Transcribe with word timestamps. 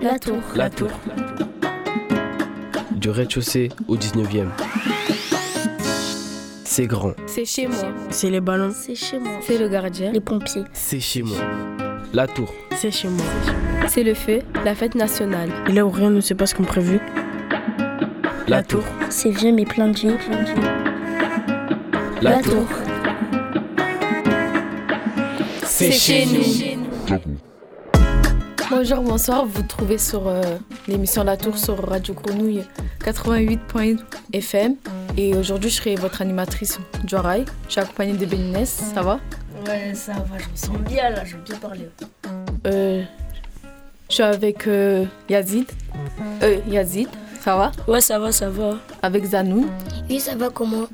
La 0.00 0.18
tour. 0.18 0.36
La 0.54 0.70
tour. 0.70 0.88
Du 2.92 3.10
rez-de-chaussée 3.10 3.68
au 3.88 3.96
19e. 3.96 4.46
C'est 6.64 6.86
grand. 6.86 7.12
C'est 7.26 7.44
chez 7.44 7.66
moi. 7.66 7.88
C'est 8.10 8.30
les 8.30 8.40
ballons. 8.40 8.72
C'est 8.74 8.94
chez 8.94 9.18
moi. 9.18 9.32
C'est 9.42 9.58
le 9.58 9.68
gardien. 9.68 10.12
Les 10.12 10.20
pompiers. 10.20 10.64
C'est 10.72 11.00
chez 11.00 11.22
moi. 11.22 11.36
La 12.14 12.26
tour. 12.26 12.52
C'est 12.76 12.90
chez 12.90 13.08
moi. 13.08 13.24
C'est 13.88 14.02
le 14.02 14.14
feu, 14.14 14.40
la 14.64 14.74
fête 14.74 14.94
nationale. 14.94 15.50
Et 15.68 15.72
là 15.72 15.84
où 15.84 15.90
rien 15.90 16.10
ne 16.10 16.20
se 16.20 16.34
passe 16.34 16.54
comme 16.54 16.66
prévu. 16.66 17.00
La 18.48 18.62
tour. 18.62 18.84
C'est 19.10 19.30
vieux 19.30 19.52
mais 19.52 19.64
plein 19.64 19.88
de 19.88 19.98
vie. 19.98 20.08
La 22.22 22.30
La 22.36 22.42
tour. 22.42 22.52
tour. 22.52 22.66
C'est 25.64 25.92
chez 25.92 26.26
nous. 26.26 26.69
Bonjour, 28.70 29.00
bonsoir. 29.02 29.46
Vous 29.46 29.62
trouvez 29.62 29.98
sur 29.98 30.28
euh, 30.28 30.42
l'émission 30.86 31.24
La 31.24 31.36
Tour 31.36 31.58
sur 31.58 31.76
Radio 31.88 32.14
Grenouille 32.14 32.62
88.fm. 33.04 34.76
Et 35.16 35.34
aujourd'hui, 35.34 35.70
je 35.70 35.76
serai 35.76 35.94
votre 35.96 36.22
animatrice 36.22 36.78
Joarai. 37.06 37.44
Je 37.66 37.72
suis 37.72 37.80
accompagnée 37.80 38.12
de 38.16 38.24
Bénines. 38.26 38.64
Ça 38.66 39.02
va? 39.02 39.18
Ouais, 39.66 39.92
ça 39.94 40.12
va, 40.12 40.38
je 40.38 40.48
me 40.48 40.56
sens 40.56 40.78
bien 40.88 41.10
là, 41.10 41.24
je 41.24 41.36
veux 41.36 41.42
bien 41.42 41.56
parler. 41.56 41.88
Euh, 42.66 43.02
Je 44.08 44.14
suis 44.14 44.22
avec 44.22 44.66
euh, 44.66 45.04
Yazid. 45.28 45.66
Euh, 46.42 46.58
Yazid, 46.68 47.08
ça 47.40 47.56
va? 47.56 47.72
Ouais, 47.86 48.00
ça 48.00 48.18
va, 48.18 48.32
ça 48.32 48.48
va. 48.48 48.76
Avec 49.02 49.24
Zanou. 49.24 49.66
Oui, 50.08 50.20
ça 50.20 50.34
va 50.36 50.48
comment? 50.48 50.86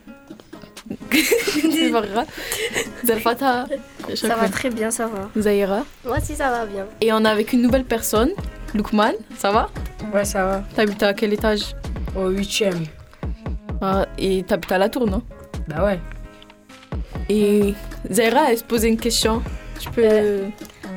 Ça 4.14 4.36
va 4.36 4.48
très 4.48 4.70
bien, 4.70 4.90
ça 4.90 5.06
va. 5.06 5.30
Zahira. 5.40 5.84
Moi 6.04 6.18
aussi, 6.18 6.34
ça 6.36 6.50
va 6.50 6.66
bien. 6.66 6.86
Et 7.00 7.12
on 7.12 7.24
est 7.24 7.28
avec 7.28 7.52
une 7.52 7.62
nouvelle 7.62 7.84
personne, 7.84 8.30
Lukman. 8.74 9.12
Ça 9.36 9.50
va? 9.52 9.70
Ouais, 10.14 10.24
ça 10.24 10.44
va. 10.44 10.64
T'habites 10.74 11.02
à 11.02 11.14
quel 11.14 11.32
étage? 11.32 11.74
Au 12.16 12.28
huitième. 12.28 12.84
Ah, 13.80 14.06
Et 14.18 14.42
t'habites 14.44 14.72
à 14.72 14.78
la 14.78 14.88
tour, 14.88 15.06
non? 15.06 15.22
Bah 15.68 15.84
ouais. 15.84 15.98
Et 17.28 17.74
Zaira, 18.10 18.50
elle 18.52 18.58
se 18.58 18.64
posait 18.64 18.88
une 18.88 18.96
question. 18.96 19.42
Tu 19.80 19.90
peux. 19.90 20.42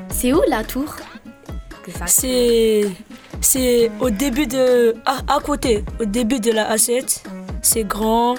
C'est 0.09 0.33
où 0.33 0.41
la 0.47 0.63
tour? 0.63 0.95
C'est. 2.05 2.85
C'est 3.41 3.91
au 3.99 4.09
début 4.09 4.47
de. 4.47 4.95
À, 5.05 5.35
à 5.35 5.39
côté, 5.39 5.83
au 5.99 6.05
début 6.05 6.39
de 6.39 6.51
la 6.51 6.75
A7. 6.75 7.23
C'est 7.61 7.83
grand. 7.83 8.35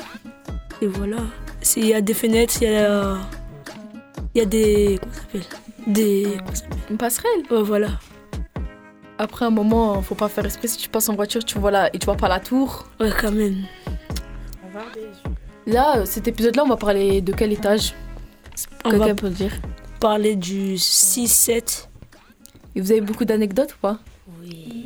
Et 0.82 0.86
voilà. 0.86 1.18
C'est- 1.62 1.80
Il 1.80 1.86
y 1.86 1.94
a 1.94 2.00
des 2.00 2.14
fenêtres, 2.14 2.54
il 2.62 2.70
y 2.70 2.76
a. 2.76 3.18
Il 4.34 4.38
y 4.38 4.42
a 4.42 4.44
des. 4.46 4.98
Comment 5.00 5.12
ça 5.14 5.20
s'appelle? 5.20 5.42
Des. 5.86 6.22
comment 6.38 6.48
ça 6.48 6.54
s'appelle? 6.56 6.78
Une 6.90 6.96
passerelle? 6.96 7.42
Ouais, 7.50 7.62
voilà. 7.62 7.88
Après 9.18 9.44
un 9.44 9.50
moment, 9.50 10.00
faut 10.02 10.14
pas 10.14 10.28
faire 10.28 10.46
esprit. 10.46 10.68
Si 10.68 10.78
tu 10.78 10.88
passes 10.88 11.08
en 11.08 11.14
voiture, 11.14 11.44
tu 11.44 11.58
vois 11.58 11.70
là 11.70 11.90
et 11.92 11.98
tu 11.98 12.06
vois 12.06 12.16
pas 12.16 12.28
la 12.28 12.40
tour. 12.40 12.88
Ouais, 12.98 13.10
quand 13.20 13.32
même. 13.32 13.64
Là, 15.66 15.98
euh, 15.98 16.04
cet 16.06 16.26
épisode-là, 16.26 16.64
on 16.64 16.68
va 16.68 16.76
parler 16.76 17.20
de 17.20 17.32
quel 17.32 17.52
étage? 17.52 17.94
On 18.84 18.90
Quelqu'un 18.90 19.06
va 19.08 19.14
peut 19.14 19.28
le 19.28 19.34
dire? 19.34 19.52
parler 20.00 20.36
du 20.36 20.76
6-7. 20.78 21.88
Et 22.74 22.80
vous 22.80 22.90
avez 22.92 23.00
beaucoup 23.02 23.24
d'anecdotes 23.26 23.74
ou 23.74 23.78
pas? 23.78 23.98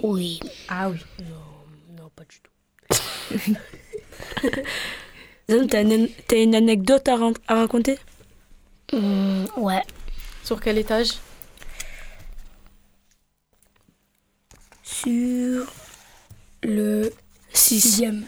Oui. 0.02 0.40
Ah 0.68 0.90
oui. 0.90 0.98
Non, 1.96 2.10
pas 2.16 2.24
du 2.24 2.40
tout. 2.40 2.50
Zane, 5.48 5.66
T'as 5.68 5.82
une, 5.82 6.08
t'as 6.26 6.42
une 6.42 6.54
anecdote 6.54 7.06
à, 7.08 7.54
raconter? 7.54 7.98
Hum, 8.92 9.46
ouais. 9.56 9.82
Sur 10.42 10.60
quel 10.60 10.78
étage? 10.78 11.12
Sur 14.82 15.66
le 16.62 17.12
sixième. 17.52 18.24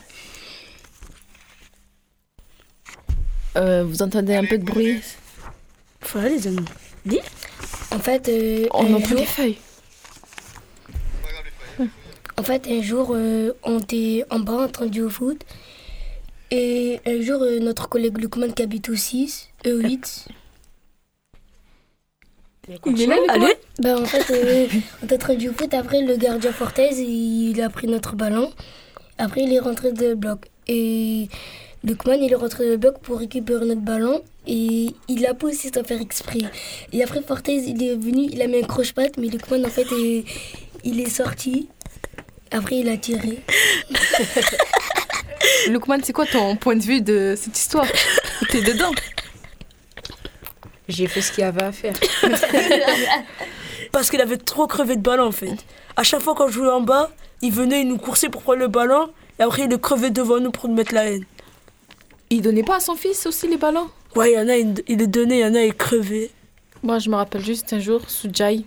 Euh, 3.57 3.85
Vous 3.85 4.02
entendez 4.02 4.35
un 4.35 4.45
peu 4.45 4.58
de 4.58 4.64
bruit? 4.64 5.01
Voilà 6.13 6.29
les 6.29 6.46
amis. 6.46 6.64
En 7.92 7.98
fait, 7.98 8.29
euh, 8.29 8.67
On 8.73 8.92
entend 8.95 9.08
jour, 9.08 9.19
des 9.19 9.24
feuilles. 9.27 9.58
en 12.36 12.42
fait, 12.42 12.67
un 12.69 12.83
jour, 12.83 13.13
euh, 13.14 13.52
on 13.63 13.79
était 13.80 14.24
en 14.30 14.40
bas 14.40 14.64
en 14.64 14.69
train 14.69 14.86
de 14.86 14.95
jouer 14.95 15.05
au 15.05 15.11
foot. 15.11 15.45
Et 16.58 17.00
un 17.05 17.20
jour, 17.20 17.42
euh, 17.42 17.58
notre 17.58 17.86
collègue 17.86 18.17
Lukman 18.17 18.50
qui 18.55 18.62
habite 18.62 18.89
au 18.89 18.94
6, 18.94 19.50
euh, 19.67 19.83
8, 19.83 20.28
Il 22.86 23.02
est 23.02 23.06
là, 23.06 23.17
le 23.17 23.30
Allez 23.30 23.55
Ben, 23.78 24.00
en 24.00 24.06
fait, 24.06 24.30
euh, 24.30 24.66
on 25.02 25.05
était 25.05 25.16
en 25.16 25.18
train 25.18 25.34
de 25.34 25.40
jouer 25.40 25.50
au 25.50 25.52
foot. 25.52 25.74
Après, 25.74 26.00
le 26.00 26.16
gardien 26.16 26.52
Fortez, 26.52 26.95
il 26.95 27.61
a 27.61 27.68
pris 27.68 27.89
notre 27.89 28.16
ballon. 28.16 28.50
Après, 29.18 29.42
il 29.42 29.52
est 29.52 29.58
rentré 29.58 29.92
de 29.92 30.14
bloc. 30.14 30.46
Et 30.66 31.28
Lukman, 31.84 32.22
il 32.22 32.33
est 32.33 32.36
rentré 32.36 32.70
de 32.70 32.77
bloc 32.77 33.00
pour 33.00 33.18
récupérer 33.18 33.66
notre 33.66 33.83
ballon. 33.83 34.22
Et 34.46 34.86
il 35.08 35.27
a 35.27 35.34
poussé 35.34 35.70
sans 35.74 35.84
faire 35.84 36.00
exprès. 36.00 36.40
Et 36.95 37.02
après, 37.02 37.20
Fortez, 37.20 37.56
il 37.56 37.83
est 37.83 37.96
venu, 37.96 38.30
il 38.33 38.40
a 38.40 38.46
mis 38.46 38.61
un 38.61 38.66
croche-patte. 38.66 39.18
Mais 39.18 39.27
Lukman, 39.27 39.62
en 39.62 39.68
fait, 39.68 39.89
il, 39.92 40.24
il 40.84 41.00
est 41.00 41.11
sorti. 41.11 41.68
Après, 42.50 42.77
il 42.77 42.89
a 42.89 42.96
tiré. 42.96 43.40
Lukman, 45.69 45.98
c'est 46.02 46.13
quoi 46.13 46.27
ton 46.27 46.57
point 46.57 46.77
de 46.77 46.83
vue 46.83 47.01
de 47.01 47.35
cette 47.36 47.58
histoire? 47.58 47.86
T'es 48.51 48.63
dedans 48.63 48.92
J'ai 50.89 51.07
fait 51.07 51.20
ce 51.20 51.33
qu'il 51.33 51.42
y 51.42 51.45
avait 51.45 51.63
à 51.63 51.73
faire. 51.73 51.95
Parce 53.92 54.11
qu'il 54.11 54.20
avait 54.20 54.36
trop 54.36 54.67
crevé 54.67 54.96
de 54.96 55.02
ballon 55.02 55.27
en 55.27 55.33
fait. 55.33 55.57
À 55.96 56.02
chaque 56.02 56.20
fois 56.20 56.35
qu'on 56.35 56.48
jouait 56.48 56.70
en 56.70 56.80
bas, 56.80 57.11
il 57.42 57.52
venait, 57.52 57.83
il 57.83 57.89
nous 57.89 57.98
coursait 57.98 58.29
pour 58.29 58.42
prendre 58.42 58.58
le 58.58 58.69
ballon. 58.69 59.11
Et 59.39 59.42
après, 59.42 59.63
il 59.63 59.70
le 59.70 59.79
crevait 59.79 60.11
devant 60.11 60.41
nous 60.41 60.51
pour 60.51 60.69
nous 60.69 60.75
mettre 60.75 60.95
la 60.95 61.11
haine. 61.11 61.25
Il 62.30 62.42
donnait 62.42 62.63
pas 62.63 62.77
à 62.77 62.80
son 62.80 62.95
fils 62.95 63.27
aussi 63.27 63.46
les 63.48 63.57
ballons? 63.57 63.89
Ouais, 64.14 64.33
il 64.33 64.35
y 64.35 64.39
en 64.39 64.48
a, 64.48 64.57
il, 64.57 64.75
il 64.89 64.98
les 64.98 65.07
donnait, 65.07 65.39
il 65.39 65.42
y 65.42 65.45
en 65.45 65.55
a, 65.55 65.63
il 65.63 65.75
crevait. 65.75 66.30
Moi, 66.83 66.98
je 66.98 67.11
me 67.11 67.17
rappelle 67.17 67.45
juste 67.45 67.73
un 67.73 67.79
jour, 67.79 68.01
Soudjaï, 68.08 68.64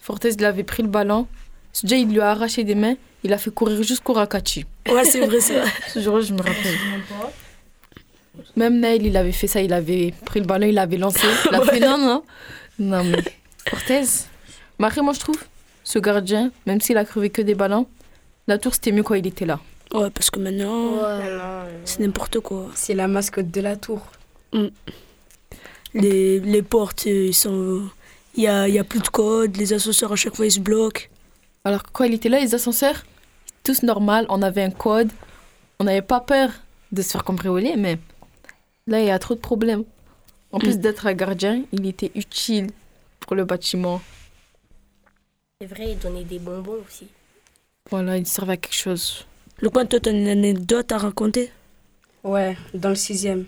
Fortes, 0.00 0.26
il 0.38 0.44
avait 0.44 0.64
pris 0.64 0.82
le 0.82 0.88
ballon. 0.88 1.26
Soudjaï, 1.72 2.02
il 2.02 2.12
lui 2.12 2.20
a 2.20 2.30
arraché 2.30 2.62
des 2.62 2.74
mains. 2.74 2.94
Il 3.24 3.32
a 3.32 3.38
fait 3.38 3.50
courir 3.50 3.82
jusqu'au 3.82 4.12
Rakachi. 4.12 4.66
Ouais, 4.88 5.04
c'est 5.04 5.26
vrai 5.26 5.40
ça. 5.40 5.64
Ce 5.88 5.98
jour-là, 6.00 6.22
je 6.22 6.32
me 6.34 6.38
rappelle. 6.38 6.78
Même 8.54 8.80
Nail, 8.80 9.00
il 9.06 9.16
avait 9.16 9.32
fait 9.32 9.46
ça. 9.46 9.62
Il 9.62 9.72
avait 9.72 10.12
pris 10.26 10.40
le 10.40 10.46
ballon, 10.46 10.66
il 10.66 10.74
l'avait 10.74 10.98
lancé. 10.98 11.26
Il 11.50 11.54
a 11.54 11.60
fait 11.64 11.80
non, 11.80 11.96
non. 11.98 12.22
Non, 12.78 13.02
mais. 13.02 13.22
Mais 14.78 14.86
après, 14.86 15.00
moi, 15.00 15.14
je 15.14 15.20
trouve, 15.20 15.38
ce 15.84 15.98
gardien, 15.98 16.50
même 16.66 16.80
s'il 16.80 16.98
a 16.98 17.04
crevé 17.04 17.30
que 17.30 17.40
des 17.40 17.54
ballons, 17.54 17.86
la 18.46 18.58
tour, 18.58 18.74
c'était 18.74 18.92
mieux 18.92 19.02
quand 19.02 19.14
il 19.14 19.26
était 19.26 19.46
là. 19.46 19.58
Ouais, 19.94 20.10
parce 20.10 20.30
que 20.30 20.38
maintenant, 20.38 20.98
c'est 21.84 22.00
n'importe 22.00 22.40
quoi. 22.40 22.68
C'est 22.74 22.94
la 22.94 23.08
mascotte 23.08 23.50
de 23.50 23.60
la 23.60 23.76
tour. 23.76 24.06
Les, 25.94 26.40
les 26.40 26.62
portes, 26.62 27.06
euh, 27.06 27.26
ils 27.28 27.34
sont. 27.34 27.88
Il 28.36 28.42
y 28.42 28.48
a, 28.48 28.66
il 28.68 28.74
y 28.74 28.78
a 28.80 28.84
plus 28.84 28.98
de 29.00 29.06
code, 29.08 29.56
les 29.56 29.72
ascenseurs 29.72 30.12
à 30.12 30.16
chaque 30.16 30.34
fois 30.34 30.44
ils 30.44 30.50
se 30.50 30.58
bloquent. 30.58 31.02
Alors 31.62 31.84
que 31.84 31.90
quand 31.92 32.02
il 32.02 32.14
était 32.14 32.28
là, 32.28 32.40
les 32.40 32.52
ascenseurs, 32.54 33.04
tous 33.64 33.82
normal, 33.82 34.26
on 34.28 34.42
avait 34.42 34.62
un 34.62 34.70
code, 34.70 35.10
on 35.80 35.84
n'avait 35.84 36.02
pas 36.02 36.20
peur 36.20 36.50
de 36.92 37.02
se 37.02 37.10
faire 37.10 37.24
cambrioler, 37.24 37.74
mais 37.76 37.98
là, 38.86 39.00
il 39.00 39.06
y 39.06 39.10
a 39.10 39.18
trop 39.18 39.34
de 39.34 39.40
problèmes. 39.40 39.84
En 40.52 40.58
plus 40.60 40.76
Mm. 40.76 40.80
d'être 40.80 41.06
un 41.06 41.14
gardien, 41.14 41.64
il 41.72 41.84
était 41.86 42.12
utile 42.14 42.70
pour 43.18 43.34
le 43.34 43.44
bâtiment. 43.44 44.00
C'est 45.60 45.66
vrai, 45.66 45.92
il 45.92 45.98
donnait 45.98 46.24
des 46.24 46.38
bonbons 46.38 46.78
aussi. 46.86 47.08
Voilà, 47.90 48.16
il 48.18 48.26
servait 48.26 48.52
à 48.52 48.56
quelque 48.56 48.74
chose. 48.74 49.26
Le 49.58 49.70
coin, 49.70 49.86
toi, 49.86 49.98
t'as 50.00 50.12
une 50.12 50.28
anecdote 50.28 50.92
à 50.92 50.98
raconter? 50.98 51.50
Ouais, 52.22 52.56
dans 52.74 52.90
le 52.90 52.94
sixième. 52.94 53.46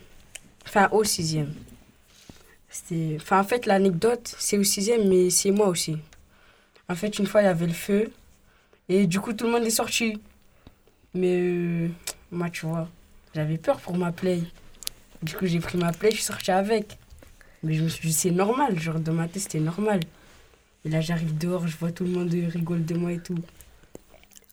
Enfin, 0.66 0.88
au 0.92 1.04
sixième. 1.04 1.54
C'était... 2.68 3.16
Enfin, 3.20 3.40
en 3.40 3.44
fait, 3.44 3.66
l'anecdote, 3.66 4.34
c'est 4.38 4.58
au 4.58 4.64
sixième, 4.64 5.08
mais 5.08 5.30
c'est 5.30 5.50
moi 5.50 5.68
aussi. 5.68 5.96
En 6.88 6.94
fait, 6.94 7.18
une 7.18 7.26
fois, 7.26 7.42
il 7.42 7.44
y 7.44 7.48
avait 7.48 7.66
le 7.66 7.72
feu. 7.72 8.10
Et 8.88 9.06
du 9.06 9.20
coup, 9.20 9.32
tout 9.32 9.46
le 9.46 9.52
monde 9.52 9.64
est 9.64 9.70
sorti. 9.70 10.18
Mais 11.14 11.38
euh, 11.38 11.88
moi, 12.30 12.50
tu 12.50 12.66
vois, 12.66 12.88
j'avais 13.34 13.58
peur 13.58 13.78
pour 13.80 13.96
ma 13.96 14.12
play. 14.12 14.42
Du 15.22 15.34
coup, 15.34 15.46
j'ai 15.46 15.60
pris 15.60 15.78
ma 15.78 15.92
play, 15.92 16.10
je 16.10 16.16
suis 16.16 16.24
sortie 16.24 16.50
avec. 16.50 16.98
Mais 17.62 17.74
je 17.74 17.82
me 17.82 17.88
suis 17.88 18.08
dit, 18.08 18.14
c'est 18.14 18.30
normal. 18.30 18.78
Genre, 18.78 19.00
dans 19.00 19.12
ma 19.12 19.28
tête, 19.28 19.42
c'était 19.42 19.60
normal. 19.60 20.00
Et 20.84 20.88
là, 20.88 21.00
j'arrive 21.00 21.36
dehors, 21.36 21.66
je 21.66 21.76
vois 21.76 21.90
tout 21.90 22.04
le 22.04 22.10
monde 22.10 22.30
rigole 22.30 22.84
de 22.84 22.94
moi 22.94 23.12
et 23.12 23.18
tout. 23.18 23.38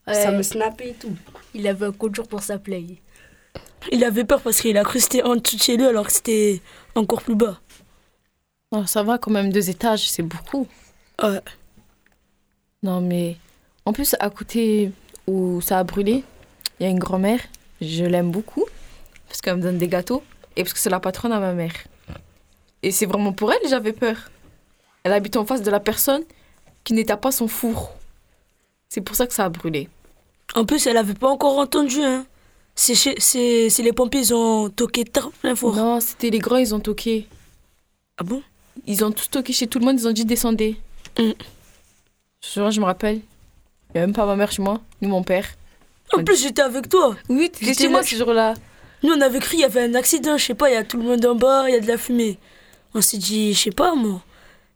Ça 0.08 0.32
me 0.32 0.42
snappait 0.42 0.90
et 0.90 0.94
tout. 0.94 1.16
Il 1.54 1.68
avait 1.68 1.86
un 1.86 1.92
code 1.92 2.16
jour 2.16 2.28
pour 2.28 2.42
sa 2.42 2.58
play. 2.58 2.86
Il 3.92 4.04
avait 4.04 4.24
peur 4.24 4.42
parce 4.42 4.60
qu'il 4.62 4.78
a 4.78 4.84
cru 4.84 5.00
que 5.00 5.04
c'était 5.04 5.24
en 5.24 5.36
dessous 5.36 5.58
de 5.58 5.62
chez 5.62 5.78
lui 5.78 5.86
alors 5.86 6.08
que 6.08 6.14
c'était 6.14 6.62
encore 6.96 7.22
plus 7.22 7.36
bas. 7.36 7.60
Oh, 8.72 8.86
ça 8.86 9.04
va 9.04 9.18
quand 9.18 9.32
même, 9.32 9.52
deux 9.52 9.70
étages, 9.70 10.10
c'est 10.10 10.24
beaucoup. 10.24 10.68
Ouais. 11.22 11.42
Non, 12.82 13.02
mais 13.02 13.38
en 13.86 13.94
plus, 13.94 14.16
à 14.20 14.30
côté 14.30 14.92
où 15.28 15.62
ça 15.62 15.80
a 15.80 15.84
brûlé, 15.84 16.24
il 16.80 16.84
y 16.84 16.86
a 16.86 16.90
une 16.90 17.00
grand-mère. 17.00 17.40
Je 17.82 18.06
l'aime 18.06 18.32
beaucoup 18.32 18.66
parce 19.28 19.42
qu'elle 19.42 19.58
me 19.58 19.62
donne 19.62 19.78
des 19.78 19.88
gâteaux 19.88 20.24
et 20.56 20.64
parce 20.64 20.74
que 20.74 20.80
c'est 20.80 20.90
la 20.90 21.00
patronne 21.00 21.32
à 21.32 21.40
ma 21.40 21.54
mère. 21.54 21.74
Et 22.82 22.92
c'est 22.92 23.06
vraiment 23.06 23.34
pour 23.34 23.52
elle 23.52 23.60
j'avais 23.70 23.94
peur. 23.94 24.30
Elle 25.04 25.14
habite 25.14 25.36
en 25.36 25.46
face 25.46 25.62
de 25.64 25.72
la 25.72 25.80
personne 25.80 26.24
qui 26.84 26.94
n'était 26.94 27.18
pas 27.18 27.32
son 27.32 27.48
four. 27.48 27.94
C'est 28.90 29.02
pour 29.02 29.16
ça 29.16 29.28
que 29.28 29.34
ça 29.34 29.46
a 29.46 29.50
brûlé. 29.50 29.90
En 30.56 30.66
plus, 30.66 30.86
elle 30.88 30.98
avait 30.98 31.14
pas 31.14 31.30
encore 31.30 31.58
entendu. 31.58 32.02
Hein. 32.02 32.26
C'est 32.76 32.96
chez- 32.96 33.16
c'est 33.20 33.70
c'est 33.70 33.84
les 33.84 33.94
pompiers, 33.94 34.22
ils 34.22 34.34
ont 34.34 34.70
toqué 34.70 35.04
plein 35.42 35.56
fort. 35.56 35.76
Non, 35.76 36.00
c'était 36.00 36.30
les 36.30 36.40
grands, 36.40 36.58
ils 36.58 36.74
ont 36.76 36.80
toqué. 36.80 37.28
Ah 38.18 38.24
bon? 38.24 38.42
Ils 38.86 39.04
ont 39.04 39.12
tous 39.12 39.30
toqué 39.30 39.54
chez 39.54 39.68
tout 39.68 39.80
le 39.80 39.86
monde, 39.86 40.00
ils 40.00 40.08
ont 40.08 40.12
dit 40.12 40.26
descendez. 40.26 40.78
Mm. 41.18 41.32
Je 42.42 42.80
me 42.80 42.86
rappelle. 42.86 43.22
Il 43.94 43.98
n'y 43.98 44.04
a 44.04 44.08
même 44.08 44.16
pas 44.16 44.26
ma 44.26 44.36
mère 44.36 44.52
chez 44.52 44.62
moi, 44.62 44.82
ni 45.02 45.08
mon 45.08 45.24
père. 45.24 45.48
En 46.14 46.24
plus, 46.24 46.42
j'étais 46.42 46.62
avec 46.62 46.90
toi. 46.90 47.16
Oui, 47.30 47.50
t'étais 47.50 47.74
chez 47.74 47.88
moi 47.88 48.04
ce 48.04 48.16
jour-là. 48.16 48.54
Nous, 49.04 49.14
on 49.14 49.22
avait 49.22 49.40
cru 49.40 49.56
il 49.56 49.60
y 49.60 49.66
avait 49.66 49.84
un 49.84 49.96
accident, 49.96 50.38
je 50.38 50.46
sais 50.46 50.54
pas, 50.54 50.70
il 50.70 50.74
y 50.74 50.78
a 50.78 50.84
tout 50.84 50.98
le 50.98 51.04
monde 51.04 51.26
en 51.26 51.36
bas, 51.36 51.66
il 51.68 51.74
y 51.74 51.78
a 51.78 51.80
de 51.80 51.88
la 51.88 51.98
fumée. 51.98 52.38
On 52.94 53.02
s'est 53.02 53.18
dit, 53.18 53.54
je 53.54 53.60
sais 53.60 53.72
pas, 53.72 53.96
moi. 53.96 54.22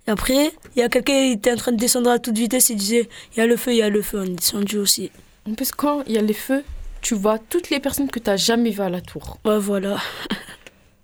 Et 0.05 0.11
après, 0.11 0.51
il 0.75 0.79
y 0.79 0.83
a 0.83 0.89
quelqu'un 0.89 1.13
qui 1.13 1.31
était 1.31 1.51
en 1.51 1.55
train 1.55 1.71
de 1.71 1.77
descendre 1.77 2.09
à 2.09 2.19
toute 2.19 2.37
vitesse, 2.37 2.69
il 2.69 2.75
disait, 2.75 3.09
il 3.33 3.39
y 3.39 3.41
a 3.41 3.45
le 3.45 3.55
feu, 3.55 3.71
il 3.71 3.77
y 3.77 3.81
a 3.81 3.89
le 3.89 4.01
feu. 4.01 4.19
On 4.19 4.23
est 4.23 4.35
descendu 4.35 4.77
aussi. 4.77 5.11
En 5.49 5.53
plus, 5.53 5.71
quand 5.71 6.03
il 6.07 6.13
y 6.13 6.17
a 6.17 6.21
les 6.21 6.33
feux, 6.33 6.63
tu 7.01 7.15
vois 7.15 7.39
toutes 7.39 7.69
les 7.69 7.79
personnes 7.79 8.09
que 8.09 8.19
tu 8.19 8.29
n'as 8.29 8.37
jamais 8.37 8.71
vues 8.71 8.81
à 8.81 8.89
la 8.89 9.01
tour. 9.01 9.37
Ouais, 9.45 9.59
voilà. 9.59 9.97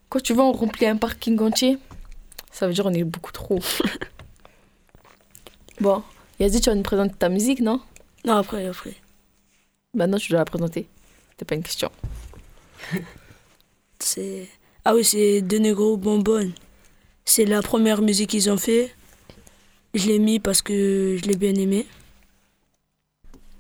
Quand 0.10 0.22
tu 0.22 0.34
vois, 0.34 0.46
on 0.46 0.52
remplit 0.52 0.86
un 0.86 0.98
parking 0.98 1.40
entier, 1.40 1.78
ça 2.52 2.68
veut 2.68 2.74
dire 2.74 2.86
on 2.86 2.94
est 2.94 3.04
beaucoup 3.04 3.32
trop. 3.32 3.60
bon, 5.82 6.04
Yazid, 6.40 6.62
tu 6.62 6.70
vas 6.70 6.76
nous 6.76 6.84
présenter 6.84 7.16
ta 7.18 7.30
musique, 7.30 7.62
non? 7.62 7.80
Non, 8.26 8.38
après, 8.38 8.66
après. 8.68 8.96
Maintenant, 9.94 10.18
tu 10.18 10.30
dois 10.30 10.40
la 10.40 10.46
présenter. 10.46 10.88
C'est 11.38 11.46
pas 11.46 11.56
une 11.56 11.64
question. 11.64 11.92
C'est... 14.00 14.48
Ah 14.86 14.94
oui, 14.94 15.06
c'est 15.06 15.42
De 15.42 15.58
Negro 15.58 15.96
Bonbonne. 15.96 16.52
C'est 17.24 17.46
la 17.46 17.62
première 17.62 18.02
musique 18.02 18.32
qu'ils 18.32 18.50
ont 18.50 18.58
fait. 18.58 18.94
Je 19.94 20.08
l'ai 20.08 20.20
mis 20.20 20.40
parce 20.40 20.62
que 20.62 21.18
je 21.22 21.28
l'ai 21.28 21.38
bien 21.38 21.56
aimé. 21.56 21.86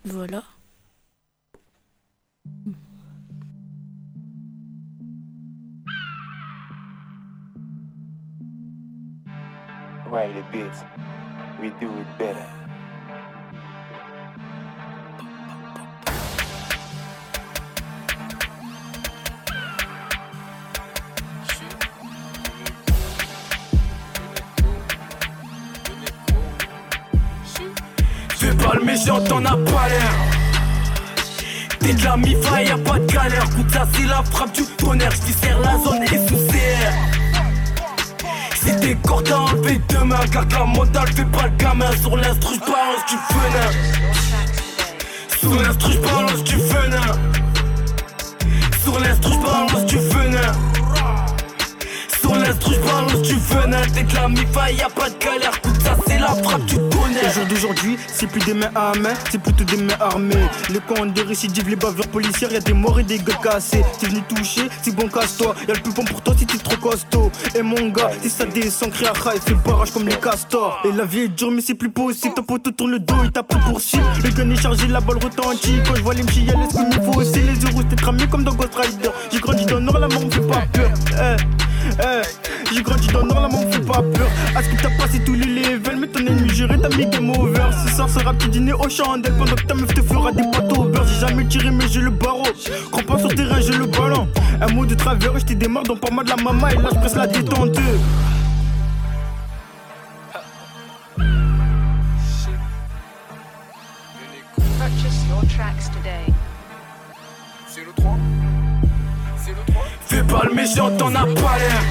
Voilà. 0.03 0.43
Right, 10.09 10.35
the 10.35 10.43
bits. 10.51 10.83
We 11.61 11.71
do 11.79 11.89
it 11.99 12.17
better. 12.17 12.62
T'en 29.33 29.45
as 29.45 29.57
pas 29.71 29.87
l'air. 29.89 30.13
T'es 31.79 31.93
de 31.93 32.03
la 32.03 32.17
mi-fa, 32.17 32.63
y'a 32.63 32.77
pas 32.77 32.99
de 32.99 33.11
galère. 33.11 33.43
Écoute 33.51 33.71
ça, 33.71 33.87
c'est 33.93 34.05
la 34.05 34.23
frappe 34.23 34.53
du 34.53 34.63
tonnerre. 34.77 35.11
J't'y 35.11 35.33
serre 35.33 35.59
la 35.59 35.77
zone 35.83 36.03
et 36.03 36.27
sous 36.27 36.35
CR. 36.47 36.93
Si 38.55 38.79
t'es 38.79 38.95
corps, 38.95 39.23
t'as 39.23 39.37
enlevé 39.37 39.81
demain. 39.89 40.19
Garde 40.31 40.53
la 40.53 41.05
fais 41.07 41.25
pas 41.25 41.47
le 41.47 41.57
gamin. 41.57 41.91
Sur 42.01 42.15
l'instru, 42.15 42.55
j'balance 42.55 43.05
du 43.09 43.17
venin. 43.33 43.69
Sur 45.39 45.61
l'instru, 45.61 45.93
j'balance 45.93 46.43
du 46.43 46.55
venin. 46.55 47.11
Sur 48.83 48.99
l'instru, 48.99 49.33
j'balance 49.33 49.85
du 49.85 49.97
venin. 49.97 50.72
J'balance 52.61 53.21
du 53.21 53.35
venin. 53.35 53.81
T'es 53.93 54.03
de 54.03 54.15
la 54.15 54.27
mi-fa, 54.27 54.71
y'a 54.71 54.89
pas 54.89 55.09
de 55.09 55.17
galère. 55.17 55.51
Écoute 55.57 55.81
ça, 55.81 55.97
c'est 56.07 56.19
la 56.19 56.27
frappe 56.27 56.65
du 56.65 56.75
Au 56.75 56.89
tonnerre. 56.89 57.33
jour 57.33 57.45
d'aujourd'hui, 57.45 57.97
c'est 58.07 58.27
plus 58.27 58.41
des 58.41 58.53
mains 58.53 58.71
à 58.75 58.93
main, 58.97 59.13
c'est 59.31 59.41
plutôt 59.41 59.63
des 59.63 59.77
mains 59.77 59.97
armées. 59.99 60.47
Les 60.69 60.79
camps 60.79 61.05
de 61.05 61.21
récidive, 61.21 61.69
les 61.69 61.75
bavures 61.75 62.07
policières, 62.07 62.51
y'a 62.51 62.59
des 62.59 62.73
morts 62.73 62.99
et 62.99 63.03
des 63.03 63.17
gueules 63.17 63.39
cassées. 63.43 63.83
T'es 63.99 64.07
venu 64.07 64.21
toucher, 64.23 64.69
c'est 64.81 64.95
bon 64.95 65.07
casse-toi. 65.07 65.55
Y'a 65.67 65.73
le 65.75 65.81
plus 65.81 65.93
bon 65.93 66.05
pour 66.05 66.21
toi 66.21 66.33
si 66.37 66.45
t'es 66.45 66.57
trop 66.57 66.77
costaud. 66.77 67.31
Et 67.55 67.61
mon 67.61 67.89
gars, 67.89 68.11
si 68.21 68.29
ça 68.29 68.45
descend, 68.45 68.91
crie 68.91 69.07
à 69.07 69.35
et 69.35 69.39
fait 69.39 69.55
barrage 69.55 69.91
comme 69.91 70.07
les 70.07 70.15
castors. 70.15 70.81
Et 70.85 70.91
la 70.91 71.05
vie 71.05 71.21
est 71.21 71.27
dure, 71.29 71.51
mais 71.51 71.61
c'est 71.61 71.75
plus 71.75 71.89
possible. 71.91 72.33
Ton 72.35 72.43
poteau 72.43 72.71
tourne 72.71 72.91
le 72.91 72.99
dos, 72.99 73.15
il 73.23 73.31
t'a 73.31 73.43
pris 73.43 73.59
pour 73.67 73.79
cible. 73.81 74.03
Le 74.23 74.29
gun 74.29 74.49
est 74.49 74.61
chargé, 74.61 74.87
la 74.87 75.01
balle 75.01 75.17
retentit. 75.17 75.79
Quand 75.87 75.95
je 75.95 76.01
vois 76.01 76.13
les 76.13 76.23
mchis, 76.23 76.45
y'a 76.45 76.53
les 76.53 77.03
faut 77.03 77.19
aussi. 77.19 77.39
Les 77.41 77.61
yeux 77.61 77.69
rouges, 77.73 77.85
t'es 77.89 77.95
cramé 77.95 78.27
comme 78.27 78.43
dans 78.43 78.53
Ghost 78.53 78.75
Rider. 78.75 79.09
J'ai 79.31 79.39
grandi 79.39 79.65
dans 79.65 79.75
le 79.75 79.81
nord, 79.81 79.99
la 79.99 80.07
mort 80.07 80.21
me 80.23 80.47
pas 80.47 80.63
peur. 80.71 80.89
Eh, 81.13 81.62
J'ai 82.73 82.81
grandi 82.81 83.07
dans 83.07 83.21
le 83.21 83.27
nord, 83.27 83.41
la 83.41 83.47
mort 83.47 83.65
me 83.65 83.71
fait 83.71 83.79
pas 83.81 84.01
peur. 84.01 84.27
À 84.55 84.63
ce 84.63 84.69
que 84.69 84.81
t'as 84.81 84.89
passé 84.97 85.23
tous 85.23 85.33
les 85.33 85.45
levels, 85.45 85.97
mais 85.99 86.07
ton 86.07 86.19
ennemi 86.19 86.49
juré, 86.49 86.77
t'as 86.81 86.95
mis 86.95 87.05
game 87.05 87.29
over. 87.29 87.69
Ce 87.85 87.95
soir 87.95 88.09
sera 88.09 88.33
petit 88.33 88.49
dîner 88.49 88.73
au 88.73 88.89
chandelle 88.89 89.33
pendant 89.37 89.55
que 89.55 89.63
ta 89.63 89.73
meuf 89.75 89.93
te 89.93 90.01
fera 90.01 90.31
des 90.31 90.43
poteaux 90.51 90.83
au 90.83 90.89
beurre. 90.89 91.05
J'ai 91.07 91.27
jamais 91.27 91.45
tiré, 91.45 91.69
mais 91.69 91.87
j'ai 91.87 92.01
le 92.01 92.09
barreau. 92.09 92.47
Crois 92.91 93.03
pas 93.03 93.19
sur 93.19 93.33
terrain, 93.35 93.61
j'ai 93.61 93.77
le 93.77 93.85
ballon. 93.85 94.27
Un 94.61 94.67
mot 94.73 94.85
de 94.85 94.95
travers, 94.95 95.37
je 95.37 95.45
t'ai 95.45 95.55
démarre 95.55 95.83
dans 95.83 95.95
pas 95.95 96.11
mal 96.11 96.25
de 96.25 96.31
la 96.31 96.37
maman 96.37 96.67
et 96.67 96.75
là 96.75 96.89
je 96.93 96.99
presse 96.99 97.15
la 97.15 97.27
détente. 97.27 97.79
Purchase 104.79 105.27
your 105.29 105.41
tracks 105.55 105.89
today. 105.93 106.32
Fais 110.13 110.21
pas 110.21 110.43
le 110.47 110.53
méchant, 110.53 110.91
t'en 110.95 111.15
as 111.15 111.25
pas 111.25 111.57
l'air. 111.57 111.81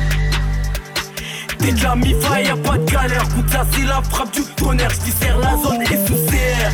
T'es 1.59 1.73
de 1.73 1.83
la 1.83 1.97
mi-fa, 1.97 2.41
y'a 2.41 2.55
pas 2.55 2.79
de 2.79 2.89
galère. 2.89 3.25
Écoute 3.25 3.51
ça, 3.51 3.67
c'est 3.73 3.83
la 3.83 4.01
frappe 4.01 4.33
du 4.33 4.43
tonnerre. 4.55 4.91
J't'y 4.91 5.11
serre 5.11 5.39
la 5.41 5.57
zone 5.57 5.83
et 5.83 6.07
sous 6.07 6.15
CR. 6.29 6.71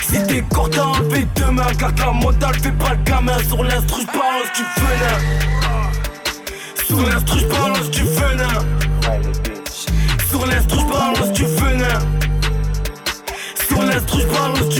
Si 0.00 0.22
t'es 0.28 0.44
corps, 0.48 0.70
t'as 0.70 0.84
enlevé 0.84 1.26
demain. 1.34 1.66
Garde 1.76 1.98
la 1.98 2.52
fais 2.52 2.70
pas 2.70 2.94
le 2.94 3.02
gamin. 3.02 3.38
Sur 3.48 3.64
l'instru, 3.64 4.02
j'balance 4.02 4.52
du 4.54 4.62
venin. 4.80 5.18
Sur 6.86 7.08
l'instru, 7.08 7.40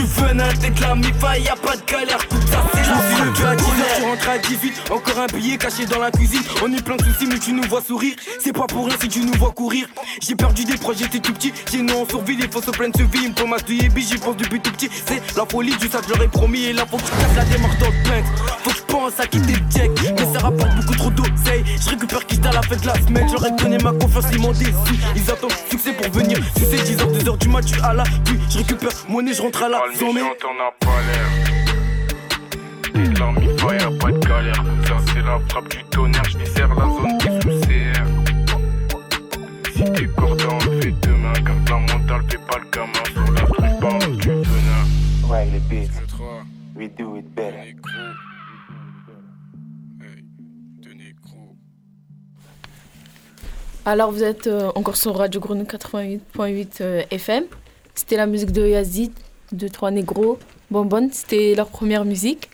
venin. 0.02 0.48
T'es 0.60 0.70
de 0.70 0.80
la 0.80 0.94
mi-fa, 0.94 1.38
y'a 1.38 1.56
pas 1.56 1.76
de 1.76 1.82
galère. 1.84 2.18
Écoute 2.22 2.48
ça, 2.50 2.64
c'est 2.72 2.88
la 2.88 2.96
frappe 2.96 3.56
du 3.56 3.64
tonnerre. 3.64 3.96
Tu 3.96 4.02
rentres 4.04 4.28
à 4.28 4.38
18, 4.38 4.90
encore 4.90 5.18
un 5.18 5.26
billet 5.26 5.58
caché 5.58 5.86
dans 5.86 5.98
la 5.98 6.10
cuisine. 6.10 6.42
On 6.62 6.72
est 6.72 6.82
plein 6.82 6.96
de 6.96 7.04
soucis, 7.04 7.26
mais 7.26 7.38
tu 7.38 7.52
nous 7.52 7.64
vois 7.68 7.82
sourire. 7.82 8.14
C'est 8.42 8.52
pas 8.52 8.66
pour 8.66 8.86
rien 8.86 8.96
si 9.00 9.08
tu 9.08 9.20
nous 9.20 9.34
vois 9.34 9.52
courir. 9.52 9.86
J'ai 10.20 10.34
perdu 10.34 10.64
des 10.64 10.76
proches, 10.76 10.98
j'étais 10.98 11.18
tout 11.18 11.32
petit. 11.32 11.52
J'ai 11.70 11.82
nous 11.82 11.94
en 11.94 12.08
survie, 12.08 12.36
les 12.36 12.48
fausses 12.48 12.70
pleines 12.72 12.92
se 12.96 13.02
vie. 13.02 13.26
Une 13.26 13.34
promesse 13.34 13.64
de 13.64 13.74
Yébi, 13.74 14.02
j'y 14.02 14.18
pense 14.18 14.36
depuis 14.36 14.60
tout 14.60 14.72
petit. 14.72 14.90
C'est 15.06 15.20
la 15.36 15.46
folie 15.46 15.76
du 15.76 15.88
leur 15.88 16.22
ai 16.22 16.28
promis. 16.28 16.64
Et 16.64 16.72
là, 16.72 16.84
faut 16.90 16.96
que 16.96 17.04
je 17.04 17.10
casse 17.10 17.36
la 17.36 17.44
démarche 17.44 17.78
dans 17.78 17.86
le. 17.86 18.22
Faut 18.62 18.70
que 18.70 18.76
je 18.76 18.82
pense 18.82 19.20
à 19.20 19.26
quitter 19.26 19.52
le 19.52 19.72
check. 19.72 19.90
Mais 20.18 20.32
ça 20.32 20.40
rapporte 20.40 20.74
beaucoup 20.76 20.94
trop 20.94 21.10
d'oseille. 21.10 21.64
Je 21.80 21.90
récupère 21.90 22.26
quitte 22.26 22.46
à 22.46 22.52
la 22.52 22.62
fin 22.62 22.76
de 22.76 22.86
la 22.86 22.94
semaine. 22.94 23.28
J'aurais 23.30 23.50
donné 23.52 23.78
ma 23.78 23.92
confiance, 23.92 24.24
ils 24.32 24.40
m'ont 24.40 24.52
déçu. 24.52 24.72
Ils 25.16 25.30
attendent 25.30 25.52
succès 25.70 25.92
pour 25.92 26.10
venir. 26.12 26.38
Si 26.56 26.64
c'est 26.70 26.76
10h, 26.76 27.24
2h 27.24 27.38
du 27.38 27.48
match, 27.48 27.66
suis 27.66 27.80
à 27.82 27.94
la 27.94 28.04
puis 28.24 28.38
je 28.50 28.58
récupère 28.58 28.90
monnaie, 29.08 29.32
je 29.32 29.42
rentre 29.42 29.62
à 29.62 29.68
la 29.68 29.80
zone. 29.94 30.18
t'en 30.40 30.56
as 30.58 30.72
pas 30.80 31.00
l'air. 31.06 31.28
T'es 32.82 32.90
de 32.92 33.18
y'a 33.18 33.90
pas 33.98 34.10
de 34.12 34.18
galère. 34.18 34.64
Ça, 34.86 34.96
c'est 35.12 35.22
la 35.22 35.38
frappe 35.48 35.68
du 35.68 35.82
tonnerre. 35.84 36.24
J't'y 36.24 36.46
serre 36.46 36.74
la 36.74 36.84
zone 36.84 37.18
qui 37.18 37.28
sous 37.40 37.60
CR. 37.60 38.06
Si 39.74 39.84
t'es 39.84 40.08
t'as 40.16 40.48
enlevé 40.48 40.94
demain. 41.02 41.32
Garde 41.32 41.68
la 41.68 41.78
mentale, 41.78 42.22
fais 42.28 42.38
pas 42.38 42.58
le 42.58 42.70
gamin. 42.70 43.04
Sur 43.12 43.32
la 43.32 43.40
truc, 43.42 43.80
balance 43.80 44.16
du 44.18 44.28
venin. 44.28 44.84
Right, 45.28 45.52
the 45.52 45.60
bits. 45.68 46.00
Le 46.00 46.06
3, 46.06 46.44
We 46.76 46.88
do 46.88 47.16
it 47.16 47.34
better. 47.34 47.74
Alors, 53.86 54.12
vous 54.12 54.22
êtes 54.22 54.46
euh, 54.46 54.70
encore 54.74 54.96
sur 54.96 55.16
Radio 55.16 55.40
Grenouille 55.40 55.64
88.8 55.66 56.68
euh, 56.82 57.02
FM. 57.10 57.44
C'était 57.94 58.16
la 58.16 58.26
musique 58.26 58.52
de 58.52 58.66
Yazid, 58.66 59.12
de 59.52 59.68
Trois 59.68 59.90
Négros, 59.90 60.38
Bonbonne. 60.70 61.10
C'était 61.12 61.54
leur 61.56 61.68
première 61.68 62.04
musique. 62.04 62.48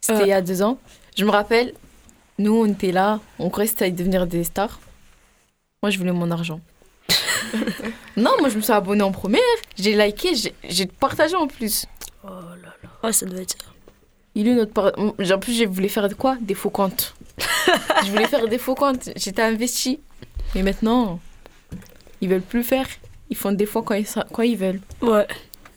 C'était 0.00 0.20
Euh. 0.20 0.26
il 0.26 0.28
y 0.28 0.32
a 0.32 0.42
deux 0.42 0.62
ans. 0.62 0.78
Je 1.16 1.24
me 1.24 1.30
rappelle, 1.30 1.72
nous, 2.38 2.54
on 2.54 2.66
était 2.66 2.92
là, 2.92 3.20
on 3.38 3.50
croyait 3.50 3.66
que 3.68 3.72
c'était 3.72 3.86
à 3.86 3.90
devenir 3.90 4.26
des 4.26 4.44
stars. 4.44 4.80
Moi, 5.82 5.90
je 5.90 5.98
voulais 5.98 6.12
mon 6.12 6.30
argent. 6.30 6.60
non, 8.16 8.30
moi, 8.40 8.48
je 8.48 8.56
me 8.56 8.60
suis 8.62 8.72
abonnée 8.72 9.02
en 9.02 9.12
première. 9.12 9.40
J'ai 9.76 9.96
liké, 9.96 10.34
j'ai- 10.34 10.54
j'ai 10.68 10.86
partagé 10.86 11.34
en 11.36 11.46
plus. 11.46 11.86
Ouais, 13.02 13.12
ça 13.12 13.26
doit 13.26 13.40
être 13.40 13.50
ça. 13.52 13.68
Il 14.34 14.46
est 14.46 14.54
notre 14.54 14.72
par- 14.72 14.92
En 14.98 15.38
plus, 15.38 15.54
je 15.58 15.64
voulais 15.64 15.88
faire 15.88 16.08
de 16.08 16.14
quoi? 16.14 16.36
Des 16.40 16.54
faux 16.54 16.70
comptes. 16.70 17.14
je 18.04 18.10
voulais 18.10 18.26
faire 18.28 18.46
des 18.46 18.58
faux 18.58 18.74
comptes. 18.74 19.10
J'étais 19.16 19.42
investie. 19.42 19.98
Mais 20.54 20.62
maintenant, 20.62 21.18
ils 22.20 22.28
veulent 22.28 22.40
plus 22.42 22.62
faire. 22.62 22.86
Ils 23.30 23.36
font 23.36 23.52
des 23.52 23.66
fois 23.66 23.82
quand 23.82 23.94
ils, 23.94 24.06
quand 24.32 24.42
ils 24.42 24.56
veulent. 24.56 24.80
Ouais. 25.02 25.26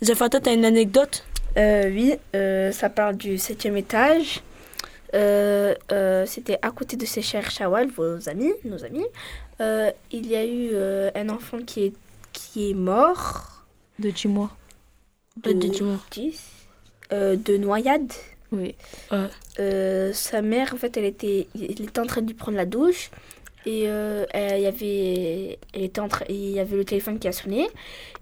Zafata, 0.03 0.41
t'as 0.41 0.53
une 0.53 0.65
anecdote? 0.65 1.23
Euh, 1.57 1.89
oui, 1.89 2.15
euh, 2.35 2.71
ça 2.71 2.89
parle 2.89 3.15
du 3.15 3.37
septième 3.37 3.77
étage. 3.77 4.41
Euh, 5.13 5.75
euh, 5.91 6.25
C'était 6.25 6.57
à 6.61 6.71
côté 6.71 6.97
de 6.97 7.05
ces 7.05 7.21
chers 7.21 7.49
Chawal, 7.49 7.87
vos 7.89 8.27
amis, 8.27 8.51
nos 8.65 8.83
amis. 8.83 9.05
Euh, 9.61 9.91
il 10.11 10.27
y 10.27 10.35
a 10.35 10.43
eu 10.43 10.71
euh, 10.73 11.09
un 11.15 11.29
enfant 11.29 11.59
qui 11.65 11.85
est, 11.85 11.93
qui 12.33 12.71
est 12.71 12.73
mort. 12.73 13.65
De 13.99 14.09
dis-moi. 14.09 14.49
Bah, 15.37 15.53
dis-moi. 15.53 15.97
10, 16.11 16.41
euh, 17.13 17.35
de 17.35 17.57
noyade. 17.57 18.11
Oui. 18.51 18.75
Euh, 19.59 20.11
sa 20.13 20.41
mère, 20.41 20.73
en 20.73 20.77
fait, 20.77 20.97
elle 20.97 21.05
était, 21.05 21.47
elle 21.55 21.81
était 21.81 21.99
en 21.99 22.05
train 22.05 22.21
de 22.21 22.27
lui 22.27 22.33
prendre 22.35 22.57
la 22.57 22.65
douche. 22.65 23.09
Et 23.65 23.83
euh, 23.87 24.25
elle, 24.31 24.59
il 24.59 24.63
y 24.63 24.67
avait, 24.67 25.59
elle 25.73 25.83
était 25.83 26.01
en 26.01 26.07
train- 26.09 26.25
il 26.29 26.49
y 26.51 26.59
avait 26.59 26.75
le 26.75 26.83
téléphone 26.85 27.17
qui 27.19 27.27
a 27.27 27.31
sonné. 27.31 27.67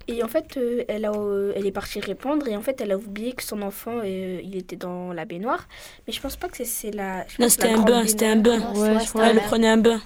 Et 0.07 0.21
en 0.24 0.27
fait, 0.27 0.57
euh, 0.57 0.83
elle, 0.88 1.05
a, 1.05 1.12
euh, 1.13 1.53
elle 1.55 1.65
est 1.65 1.71
partie 1.71 2.00
répondre. 2.00 2.48
Et 2.48 2.55
en 2.55 2.62
fait, 2.62 2.79
elle 2.81 2.91
a 2.91 2.98
oublié 2.98 3.33
que 3.33 3.43
son 3.43 3.62
enfant, 3.63 4.00
euh, 4.03 4.39
il 4.43 4.55
était 4.57 4.75
dans 4.75 5.13
la 5.13 5.25
baignoire. 5.25 5.67
Mais 6.05 6.13
je 6.13 6.21
pense 6.21 6.36
pas 6.36 6.48
que 6.48 6.57
c'est- 6.57 6.65
c'est 6.65 6.91
la. 6.91 7.25
je 7.27 7.41
Non, 7.41 7.50
c'était 7.50 7.69
un 7.69 7.81
bain, 7.81 8.05
c'était 8.05 8.27
un 8.27 8.36
bain. 8.36 8.60
Ouais, 8.75 9.00
je 9.03 9.10
crois. 9.10 9.27
Elle 9.27 9.38
prenait 9.39 9.69
un 9.69 9.77
bain. 9.77 10.01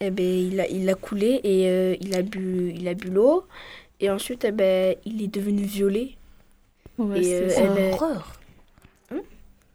Eh 0.00 0.10
ben, 0.10 0.24
il 0.24 0.60
a, 0.60 0.68
il 0.68 0.88
a 0.88 0.94
coulé 0.94 1.40
et 1.42 1.68
euh, 1.68 1.96
il 2.00 2.14
a 2.14 2.22
bu, 2.22 2.72
il 2.76 2.86
a 2.86 2.94
bu 2.94 3.08
l'eau. 3.08 3.44
Et 3.98 4.08
ensuite, 4.10 4.44
eh 4.44 4.52
ben, 4.52 4.94
il 5.04 5.20
est 5.22 5.26
devenu 5.34 5.62
violet. 5.64 6.10
Ouais, 6.98 7.22
c'est 7.22 7.42
euh, 7.42 7.48
ça. 7.48 7.60
elle- 7.62 7.94
Horreur. 7.94 8.34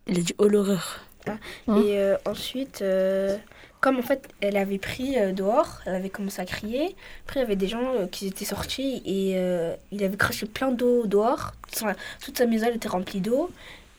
Il 0.07 0.17
a 0.19 0.21
dit 0.21 0.35
oh 0.37 0.47
l'horreur. 0.47 0.99
Ah. 1.27 1.37
Hein 1.67 1.81
Et 1.81 1.97
euh, 1.97 2.17
ensuite, 2.25 2.81
euh, 2.81 3.37
comme 3.83 3.97
en 3.99 4.01
fait, 4.01 4.21
elle 4.39 4.57
avait 4.57 4.77
pris 4.77 5.17
euh, 5.19 5.31
dehors, 5.33 5.71
elle 5.85 5.95
avait 5.95 6.09
commencé 6.09 6.41
à 6.41 6.45
crier. 6.45 6.95
Après, 7.25 7.39
il 7.39 7.43
y 7.43 7.45
avait 7.45 7.55
des 7.65 7.67
gens 7.67 7.87
euh, 7.95 8.07
qui 8.07 8.27
étaient 8.27 8.45
sortis 8.55 9.01
et 9.05 9.33
euh, 9.35 9.75
il 9.91 10.01
avait 10.03 10.17
craché 10.25 10.45
plein 10.45 10.71
d'eau 10.71 11.05
dehors. 11.05 11.51
Sa- 11.71 11.95
toute 12.23 12.37
sa 12.37 12.45
maison 12.45 12.65
elle 12.69 12.77
était 12.77 12.87
remplie 12.97 13.19
d'eau. 13.27 13.49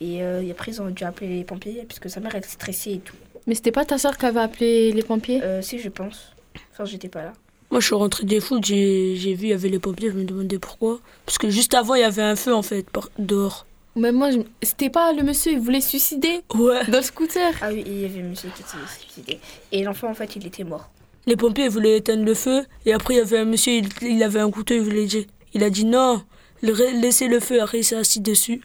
Et 0.00 0.22
euh, 0.22 0.42
et 0.42 0.50
après, 0.50 0.72
ils 0.72 0.80
ont 0.82 0.90
dû 0.90 1.04
appeler 1.04 1.28
les 1.28 1.44
pompiers 1.44 1.84
puisque 1.86 2.08
sa 2.10 2.20
mère, 2.20 2.34
elle 2.34 2.44
stressait 2.44 2.94
et 2.94 2.98
tout. 3.00 3.16
Mais 3.46 3.54
c'était 3.54 3.72
pas 3.72 3.84
ta 3.84 3.98
soeur 3.98 4.16
qui 4.18 4.24
avait 4.26 4.40
appelé 4.40 4.90
les 4.92 5.02
pompiers? 5.02 5.40
Euh, 5.42 5.60
si, 5.62 5.78
je 5.78 5.90
pense. 5.90 6.32
Enfin, 6.72 6.84
j'étais 6.86 7.08
pas 7.08 7.22
là. 7.22 7.32
Moi, 7.70 7.80
je 7.80 7.86
suis 7.86 7.94
rentré 7.94 8.24
des 8.24 8.40
foot, 8.40 8.64
j'ai 8.64 9.16
j'ai 9.16 9.34
vu, 9.34 9.46
il 9.48 9.50
y 9.50 9.52
avait 9.52 9.68
les 9.68 9.78
pompiers, 9.78 10.08
je 10.10 10.14
me 10.14 10.24
demandais 10.24 10.58
pourquoi. 10.58 10.98
Parce 11.26 11.38
que 11.38 11.50
juste 11.50 11.74
avant, 11.74 11.94
il 11.94 12.00
y 12.00 12.04
avait 12.12 12.22
un 12.22 12.36
feu, 12.36 12.54
en 12.54 12.62
fait, 12.62 12.88
par- 12.88 13.10
dehors. 13.18 13.66
Mais 13.96 14.10
moi, 14.12 14.30
je- 14.32 14.38
c'était 14.62 14.90
pas 14.90 15.12
le 15.12 15.22
monsieur, 15.22 15.52
il 15.52 15.60
voulait 15.60 15.80
se 15.80 15.90
suicider 15.90 16.40
Ouais. 16.54 16.84
dans 16.88 16.98
le 16.98 17.02
scooter. 17.02 17.52
Ah 17.62 17.68
oui, 17.72 17.84
il 17.86 18.00
y 18.00 18.04
avait 18.04 18.20
un 18.20 18.24
monsieur 18.30 18.50
qui 18.56 18.62
s'est 18.62 18.76
suicidé. 19.00 19.38
Et 19.72 19.82
l'enfant, 19.84 20.10
en 20.10 20.14
fait, 20.14 20.34
il 20.36 20.46
était 20.46 20.64
mort. 20.64 20.90
Les 21.26 21.36
pompiers 21.36 21.64
ils 21.66 21.70
voulaient 21.70 21.96
éteindre 21.98 22.24
le 22.24 22.34
feu, 22.34 22.64
et 22.84 22.92
après, 22.92 23.14
il 23.14 23.16
y 23.18 23.20
avait 23.20 23.38
un 23.38 23.44
monsieur, 23.44 23.72
il, 23.74 23.88
il 24.02 24.22
avait 24.22 24.40
un 24.40 24.50
couteau, 24.50 24.74
il 24.74 24.82
voulait 24.82 25.06
dire. 25.06 25.24
Il 25.54 25.62
a 25.62 25.70
dit 25.70 25.84
non, 25.84 26.22
laissez 26.62 27.28
le 27.28 27.38
feu, 27.40 27.62
après, 27.62 27.78
il 27.78 27.84
s'est 27.84 27.96
assis 27.96 28.20
dessus. 28.20 28.60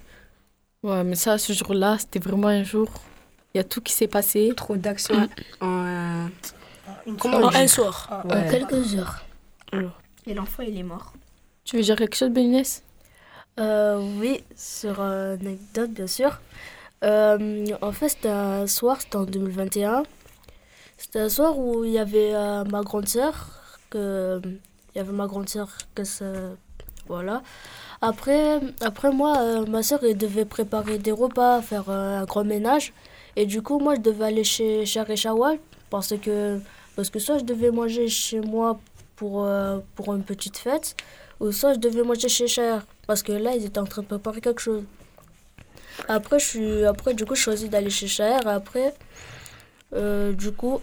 Ouais, 0.84 1.04
mais 1.04 1.16
ça, 1.16 1.38
ce 1.38 1.54
jour-là, 1.54 1.98
c'était 2.00 2.20
vraiment 2.20 2.48
un 2.48 2.64
jour. 2.64 2.88
Il 3.54 3.58
y 3.58 3.62
a 3.62 3.64
tout 3.64 3.82
qui 3.82 3.94
s'est 3.94 4.08
passé. 4.08 4.52
Trop 4.56 4.78
d'actions 4.78 5.28
en. 5.62 5.86
euh, 5.86 6.28
Comment 7.20 7.38
En 7.38 7.54
un 7.56 7.68
soir. 7.68 8.24
Ouais. 8.26 8.36
En 8.36 8.50
quelques 8.50 8.96
heures. 8.96 9.24
Et 10.28 10.34
l'enfant, 10.34 10.64
il 10.68 10.78
est 10.78 10.84
mort. 10.84 11.14
Tu 11.66 11.76
veux 11.78 11.82
dire 11.84 11.96
quelque 11.96 12.16
chose, 12.16 12.30
Bénès 12.30 12.84
Euh, 13.60 14.00
oui, 14.20 14.42
sur 14.56 15.01
euh, 15.01 15.36
une 15.38 15.48
anecdote, 15.48 15.92
bien 15.92 16.08
sûr. 16.08 16.39
Euh, 17.04 17.66
en 17.82 17.92
fait, 17.92 18.10
c'était 18.10 18.30
un 18.30 18.68
soir, 18.68 19.01
c'était 19.01 19.18
en 19.18 19.25
2021. 19.25 20.04
C'était 20.98 21.20
un 21.20 21.30
soir 21.30 21.58
où 21.58 21.84
il 21.84 21.92
y 21.92 22.00
avait 22.00 22.34
ma 22.70 22.82
grande 22.82 23.08
sœur, 23.08 23.48
que 23.89 24.42
il 24.44 24.98
y 24.98 25.00
avait 25.00 25.13
ma 25.13 25.28
grande 25.28 25.50
sœur, 25.50 25.70
que 25.96 26.04
voilà. 27.08 27.42
Après, 28.01 28.60
après 28.82 29.12
moi, 29.12 29.66
ma 29.66 29.84
sœur, 29.84 30.00
elle 30.04 30.18
devait 30.18 30.46
préparer 30.46 30.98
des 30.98 31.12
repas, 31.12 31.62
faire 31.62 31.89
un 31.89 32.25
grand 32.25 32.44
ménage. 32.44 32.94
Et 33.36 33.46
du 33.46 33.62
coup, 33.62 33.80
moi, 33.80 33.96
je 33.96 34.01
devais 34.01 34.25
aller 34.25 34.44
chez 34.44 34.86
Chawal 34.86 35.60
parce 35.89 36.16
que, 36.18 36.60
parce 36.96 37.10
que 37.10 37.20
soit 37.20 37.39
je 37.39 37.46
devais 37.46 37.72
manger 37.72 38.08
chez 38.10 38.42
moi 38.42 38.80
pour, 39.16 39.48
pour 39.96 40.13
une 40.16 40.24
petite 40.24 40.58
fête, 40.58 40.96
ou 41.39 41.51
soit 41.51 41.74
je 41.74 41.79
devais 41.79 42.03
manger 42.03 42.29
chez 42.29 42.48
Cher 42.48 42.86
parce 43.08 43.24
que 43.24 43.31
là, 43.31 43.55
ils 43.55 43.65
étaient 43.65 43.79
en 43.79 43.86
train 43.86 44.01
de 44.01 44.08
préparer 44.08 44.41
quelque 44.41 44.62
chose. 44.62 44.84
Après, 46.08 46.39
je 46.39 46.46
suis, 46.46 46.86
après 46.86 47.13
du 47.13 47.25
coup, 47.25 47.36
je 47.36 47.41
choisis 47.41 47.69
d'aller 47.69 47.89
chez 47.89 48.08
Cher. 48.08 48.46
Après, 48.46 48.93
euh, 49.93 50.34
du 50.34 50.51
coup, 50.51 50.81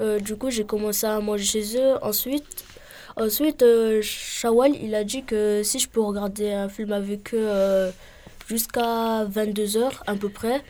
euh, 0.00 0.18
du 0.20 0.36
coup, 0.36 0.50
j'ai 0.50 0.64
commencé 0.64 1.06
à 1.06 1.20
manger 1.20 1.44
chez 1.44 1.78
eux. 1.78 1.94
Ensuite, 2.02 2.64
ensuite 3.16 3.62
euh, 3.62 4.00
Shawal, 4.02 4.74
il 4.76 4.94
a 4.94 5.04
dit 5.04 5.22
que 5.22 5.62
si 5.62 5.78
je 5.78 5.88
peux 5.88 6.00
regarder 6.00 6.52
un 6.52 6.68
film 6.68 6.92
avec 6.92 7.34
eux 7.34 7.46
euh, 7.48 7.90
jusqu'à 8.48 9.24
22h 9.24 9.90
à 10.06 10.14
peu 10.14 10.28
près. 10.28 10.62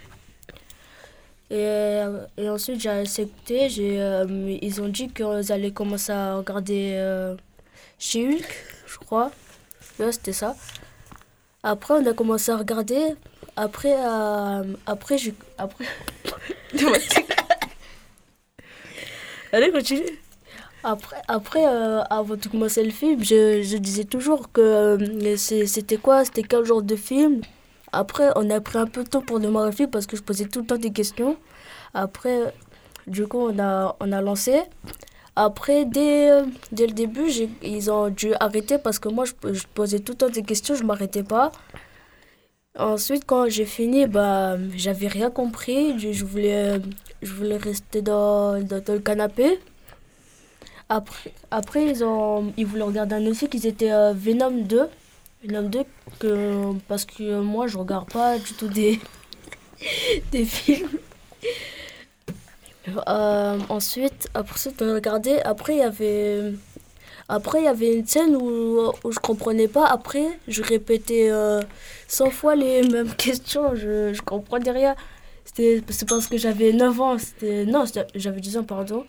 Et, 1.50 2.00
et 2.38 2.48
ensuite, 2.48 2.80
j'ai 2.80 2.88
accepté. 2.88 3.68
J'ai, 3.68 3.98
ils 4.62 4.80
ont 4.80 4.88
dit 4.88 5.08
qu'ils 5.08 5.52
allaient 5.52 5.70
commencer 5.70 6.12
à 6.12 6.36
regarder 6.36 7.34
chez 8.02 8.26
Hulk, 8.26 8.64
je 8.86 8.98
crois. 8.98 9.30
Ouais, 10.00 10.10
c'était 10.10 10.32
ça. 10.32 10.56
Après, 11.62 11.94
on 11.94 12.04
a 12.04 12.12
commencé 12.12 12.50
à 12.50 12.56
regarder. 12.56 13.14
Après, 13.56 13.94
euh, 13.96 14.64
après, 14.86 15.18
j'ai. 15.18 15.34
Après. 15.56 15.84
Allez, 19.52 19.70
continue. 19.70 20.18
Après, 20.82 21.22
après 21.28 21.64
euh, 21.64 22.02
avant 22.10 22.34
de 22.34 22.48
commencer 22.48 22.82
le 22.82 22.90
film, 22.90 23.22
je, 23.22 23.62
je 23.62 23.76
disais 23.76 24.02
toujours 24.04 24.50
que 24.50 24.60
euh, 24.60 25.36
c'était 25.36 25.96
quoi, 25.96 26.24
c'était 26.24 26.42
quel 26.42 26.64
genre 26.64 26.82
de 26.82 26.96
film. 26.96 27.40
Après, 27.92 28.30
on 28.34 28.50
a 28.50 28.60
pris 28.60 28.78
un 28.78 28.86
peu 28.86 29.04
de 29.04 29.08
temps 29.08 29.20
pour 29.20 29.38
démarrer 29.38 29.66
le 29.70 29.76
film 29.76 29.90
parce 29.90 30.06
que 30.06 30.16
je 30.16 30.22
posais 30.22 30.46
tout 30.46 30.60
le 30.60 30.66
temps 30.66 30.78
des 30.78 30.90
questions. 30.90 31.36
Après, 31.94 32.52
du 33.06 33.28
coup, 33.28 33.38
on 33.38 33.58
a, 33.60 33.94
on 34.00 34.10
a 34.10 34.20
lancé. 34.20 34.62
Après, 35.36 35.86
dès, 35.86 36.30
euh, 36.30 36.44
dès 36.72 36.86
le 36.86 36.92
début, 36.92 37.30
ils 37.62 37.90
ont 37.90 38.10
dû 38.10 38.34
arrêter 38.38 38.76
parce 38.78 38.98
que 38.98 39.08
moi, 39.08 39.24
je, 39.24 39.32
posais 39.74 40.00
tout 40.00 40.12
le 40.12 40.18
temps 40.18 40.28
des 40.28 40.42
questions, 40.42 40.74
je 40.74 40.84
m'arrêtais 40.84 41.22
pas. 41.22 41.52
Ensuite, 42.78 43.24
quand 43.26 43.48
j'ai 43.48 43.64
fini, 43.66 44.06
bah, 44.06 44.56
j'avais 44.76 45.08
rien 45.08 45.30
compris. 45.30 45.98
Je, 45.98 46.24
voulais, 46.24 46.80
je 47.22 47.32
voulais 47.32 47.56
rester 47.56 48.02
dans, 48.02 48.62
dans, 48.62 48.82
le 48.88 48.98
canapé. 48.98 49.58
Après, 50.88 51.32
après 51.50 51.86
ils, 51.86 52.04
ont, 52.04 52.52
ils 52.58 52.66
voulaient 52.66 52.82
regarder 52.82 53.14
un 53.14 53.26
autre 53.26 53.38
film, 53.38 53.50
ils 53.54 53.66
étaient 53.66 53.92
euh, 53.92 54.12
Venom 54.14 54.50
2. 54.50 54.88
Venom 55.44 55.62
2, 55.68 55.84
que, 56.18 56.72
parce 56.88 57.04
que 57.06 57.40
moi, 57.40 57.66
je 57.66 57.78
regarde 57.78 58.10
pas 58.10 58.38
du 58.38 58.52
tout 58.54 58.68
des, 58.68 59.00
des 60.32 60.44
films. 60.44 60.88
Euh, 62.88 63.58
ensuite, 63.68 64.28
après 64.34 64.58
ça. 64.58 64.70
Après, 65.44 65.74
il 65.74 65.78
y 65.78 65.82
avait... 65.82 66.52
Après, 67.28 67.60
il 67.60 67.64
y 67.64 67.68
avait 67.68 67.96
une 67.98 68.06
scène 68.06 68.36
où, 68.36 68.92
où 69.04 69.12
je 69.12 69.18
comprenais 69.18 69.68
pas. 69.68 69.86
Après, 69.86 70.26
je 70.48 70.62
répétais 70.62 71.30
euh, 71.30 71.62
100 72.08 72.30
fois 72.30 72.56
les 72.56 72.82
mêmes 72.88 73.14
questions. 73.14 73.74
Je, 73.74 74.12
je 74.14 74.22
comprenais 74.22 74.70
rien. 74.70 74.96
C'était 75.44 75.82
c'est 75.90 76.08
parce 76.08 76.26
que 76.28 76.36
j'avais 76.38 76.72
9 76.72 77.00
ans. 77.00 77.16
Non, 77.42 77.84
j'avais 78.14 78.40
10 78.40 78.58
ans, 78.58 78.64
pardon. 78.64 79.06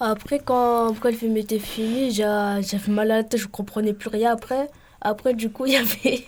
Après, 0.00 0.38
quand, 0.40 0.94
quand 1.00 1.10
le 1.10 1.16
film 1.16 1.36
était 1.36 1.58
fini, 1.58 2.10
j'a- 2.12 2.60
j'avais 2.60 2.92
mal 2.92 3.10
à 3.10 3.16
la 3.18 3.24
tête. 3.24 3.40
Je 3.40 3.46
comprenais 3.48 3.92
plus 3.94 4.08
rien 4.08 4.32
après. 4.32 4.68
Après, 5.00 5.34
du 5.34 5.50
coup, 5.50 5.66
il 5.66 5.72
y 5.72 5.76
avait... 5.76 6.24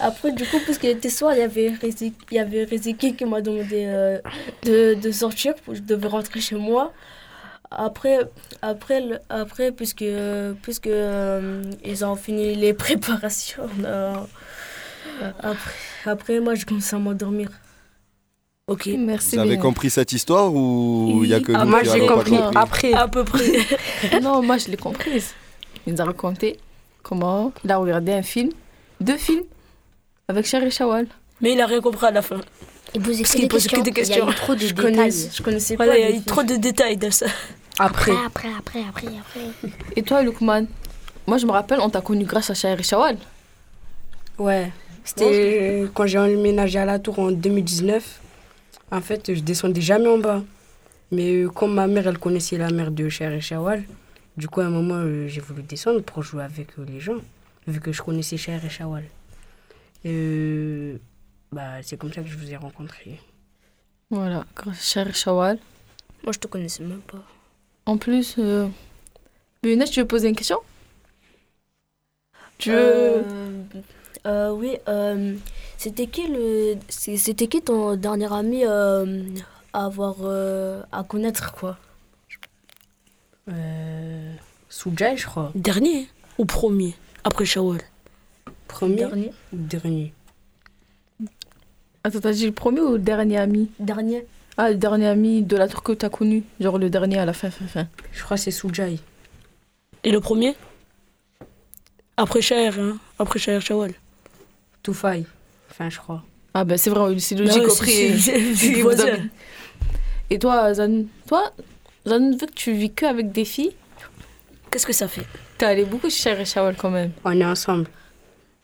Après, 0.00 0.32
du 0.32 0.44
coup, 0.46 0.58
puisqu'il 0.64 0.90
était 0.90 1.10
soir, 1.10 1.34
il 1.34 1.40
y 1.40 1.42
avait 1.42 1.68
Riziki, 1.80 2.14
il 2.30 2.36
y 2.36 2.40
avait 2.40 2.64
Riziki 2.64 3.14
qui 3.16 3.24
m'a 3.24 3.40
demandé 3.40 3.84
euh, 3.86 4.18
de, 4.64 4.94
de 4.94 5.10
sortir. 5.12 5.54
Je 5.70 5.80
devais 5.80 6.08
rentrer 6.08 6.40
chez 6.40 6.56
moi. 6.56 6.92
Après, 7.70 8.18
après, 8.62 9.00
le- 9.00 9.18
après 9.28 9.70
puisque, 9.72 10.04
puisque 10.62 10.86
euh, 10.88 11.62
ils 11.84 12.04
ont 12.04 12.16
fini 12.16 12.54
les 12.56 12.72
préparations, 12.84 13.68
euh, 13.84 14.14
après, 15.42 15.70
après, 16.06 16.40
moi, 16.40 16.54
je 16.54 16.64
commençais 16.66 16.96
à 16.96 16.98
m'endormir. 16.98 17.48
Ok. 18.66 18.88
Merci. 18.98 19.34
Vous 19.34 19.40
avez 19.40 19.50
Bénès. 19.50 19.62
compris 19.62 19.90
cette 19.90 20.12
histoire 20.12 20.52
ou 20.54 21.20
il 21.24 21.30
y 21.30 21.34
a 21.34 21.40
que 21.40 21.52
Ah, 21.54 21.64
nous 21.64 21.70
moi, 21.70 21.82
qui 21.82 21.90
j'ai 21.90 22.06
compris 22.06 22.36
Après. 22.54 22.92
À 22.92 23.08
peu 23.08 23.24
près. 23.24 23.58
non, 24.22 24.42
moi, 24.42 24.58
je 24.58 24.68
l'ai 24.68 24.76
comprise. 24.76 25.34
Il 25.86 25.92
nous 25.94 26.00
a 26.00 26.04
raconté 26.04 26.58
comment 27.02 27.52
il 27.64 27.70
a 27.72 27.76
regardé 27.78 28.12
un 28.12 28.22
film, 28.22 28.50
deux 29.00 29.16
films, 29.16 29.44
avec 30.28 30.46
Cher 30.46 30.70
Shawal. 30.70 31.06
Mais 31.40 31.52
il 31.54 31.60
a 31.60 31.66
rien 31.66 31.80
compris 31.80 32.06
à 32.06 32.10
la 32.10 32.22
fin. 32.22 32.40
Il 32.94 33.00
posait 33.02 33.22
Parce 33.22 33.32
que 33.32 33.38
qu'il 33.38 33.42
des 33.42 33.48
posait 33.48 33.68
que 33.68 33.76
questions. 33.92 34.14
des 34.16 34.20
Il 34.22 34.26
y 34.26 34.28
a 34.28 34.32
eu 34.32 34.34
trop 34.34 34.54
de 34.54 34.60
Je, 34.60 34.74
connais, 34.74 34.90
détails. 35.10 35.30
je 35.34 35.42
connaissais 35.42 35.76
Voilà, 35.76 35.92
pas. 35.92 35.98
il 35.98 36.02
y 36.02 36.04
a 36.04 36.08
eu 36.10 36.12
films. 36.14 36.24
trop 36.24 36.42
de 36.42 36.56
détails 36.56 36.96
dans 36.96 37.10
ça. 37.10 37.26
Après. 37.78 38.12
Après, 38.26 38.48
après, 38.58 38.80
après, 38.88 39.06
après. 39.06 39.68
Et 39.96 40.02
toi, 40.02 40.22
Lukman 40.22 40.66
Moi, 41.26 41.38
je 41.38 41.46
me 41.46 41.52
rappelle, 41.52 41.80
on 41.80 41.88
t'a 41.88 42.00
connu 42.00 42.24
grâce 42.24 42.50
à 42.50 42.54
Cher 42.54 42.82
Shawal. 42.84 43.16
Ouais. 44.38 44.70
C'était 45.04 45.84
quand 45.94 46.06
j'ai 46.06 46.18
emménagé 46.18 46.78
à 46.78 46.84
la 46.84 46.98
tour 46.98 47.18
en 47.18 47.30
2019. 47.30 48.20
En 48.92 49.00
fait, 49.00 49.34
je 49.34 49.40
descendais 49.40 49.80
jamais 49.80 50.08
en 50.08 50.18
bas. 50.18 50.42
Mais 51.12 51.32
euh, 51.42 51.48
comme 51.48 51.74
ma 51.74 51.86
mère, 51.86 52.06
elle 52.06 52.18
connaissait 52.18 52.56
la 52.58 52.70
mère 52.70 52.90
de 52.90 53.08
Cher 53.08 53.32
et 53.32 53.40
Shawal, 53.40 53.82
du 54.36 54.46
coup, 54.48 54.60
à 54.60 54.64
un 54.64 54.70
moment, 54.70 54.94
euh, 54.96 55.26
j'ai 55.26 55.40
voulu 55.40 55.62
descendre 55.62 56.00
pour 56.02 56.22
jouer 56.22 56.42
avec 56.44 56.68
euh, 56.78 56.84
les 56.86 57.00
gens, 57.00 57.16
vu 57.66 57.80
que 57.80 57.92
je 57.92 58.02
connaissais 58.02 58.36
Cher 58.36 58.64
et 58.64 58.68
Shawal. 58.68 59.04
Et 60.04 60.10
euh, 60.12 60.98
bah, 61.52 61.82
c'est 61.82 61.96
comme 61.96 62.12
ça 62.12 62.22
que 62.22 62.28
je 62.28 62.36
vous 62.36 62.50
ai 62.50 62.56
rencontrés. 62.56 63.20
Voilà, 64.10 64.44
grâce 64.56 64.78
à 64.78 64.82
Cher 64.82 65.14
Shawal. 65.14 65.58
Moi, 66.24 66.32
je 66.32 66.38
te 66.38 66.46
connaissais 66.46 66.82
même 66.82 67.00
pas. 67.02 67.22
En 67.86 67.96
plus, 67.96 68.36
euh... 68.38 68.68
Bénès, 69.62 69.90
tu 69.90 70.00
veux 70.00 70.06
poser 70.06 70.28
une 70.28 70.36
question? 70.36 70.58
Tu 72.58 72.70
veux. 72.70 72.78
Euh, 72.78 73.62
Euh, 74.26 74.50
oui, 74.50 74.76
euh, 74.86 75.34
c'était 75.78 76.06
qui 76.06 76.26
le, 76.28 76.76
c'était 76.90 77.46
qui 77.46 77.62
ton 77.62 77.96
dernier 77.96 78.30
ami 78.30 78.66
euh, 78.66 79.24
à 79.72 79.86
avoir, 79.86 80.16
euh, 80.20 80.82
à 80.92 81.02
connaître 81.04 81.54
quoi? 81.54 81.78
Euh, 83.48 84.34
Soujay, 84.68 85.16
je 85.16 85.24
crois. 85.24 85.52
Dernier 85.54 86.06
ou 86.36 86.44
premier? 86.44 86.94
Après 87.24 87.44
Shawal. 87.44 87.80
Premier 88.68 88.96
Dernier. 88.96 89.32
ou 89.52 89.56
dernier 89.56 90.12
Attends, 92.04 92.20
t'as 92.20 92.32
dit 92.32 92.46
le 92.46 92.52
premier 92.52 92.80
ou 92.80 92.92
le 92.92 92.98
dernier 92.98 93.38
ami? 93.38 93.70
Dernier. 93.78 94.26
Ah, 94.56 94.70
le 94.70 94.76
dernier 94.76 95.06
ami 95.08 95.42
de 95.42 95.56
la 95.56 95.68
tour 95.68 95.82
que 95.82 95.92
t'as 95.92 96.08
connu. 96.08 96.44
Genre 96.60 96.78
le 96.78 96.88
dernier 96.88 97.18
à 97.18 97.24
la 97.26 97.32
fin, 97.32 97.50
fin, 97.50 97.66
fin. 97.66 97.88
Je 98.12 98.22
crois 98.22 98.36
que 98.36 98.42
c'est 98.42 98.50
Soujay. 98.50 98.98
Et 100.04 100.10
le 100.10 100.20
premier? 100.20 100.54
Après 102.16 102.40
Cher, 102.40 102.78
hein 102.78 102.96
Après 103.18 103.38
Cher 103.38 103.60
Shawal. 103.60 103.92
Toufaï. 104.82 105.26
Enfin, 105.70 105.90
je 105.90 105.98
crois. 105.98 106.22
Ah, 106.54 106.64
ben 106.64 106.76
c'est 106.78 106.90
vrai, 106.90 107.18
c'est 107.18 107.34
logique. 107.36 107.62
Ah 107.66 107.70
c'est 107.84 108.72
vous 108.74 108.80
voisin. 108.82 109.06
avez- 109.06 109.22
Et 110.30 110.38
toi, 110.38 110.72
Zan, 110.74 111.04
toi, 111.26 111.52
Zan, 112.08 112.30
vu 112.32 112.38
que 112.46 112.52
tu 112.54 112.72
vis 112.72 112.90
que 112.92 113.04
avec 113.06 113.30
des 113.32 113.44
filles, 113.44 113.72
Qu'est-ce 114.70 114.86
que 114.86 114.92
ça 114.92 115.08
fait? 115.08 115.26
T'es 115.60 115.66
allé 115.66 115.84
beaucoup 115.84 116.08
chez 116.08 116.22
Cher 116.22 116.40
et 116.40 116.46
Shawal 116.46 116.74
quand 116.74 116.88
même. 116.90 117.12
On 117.22 117.38
est 117.38 117.44
ensemble. 117.44 117.86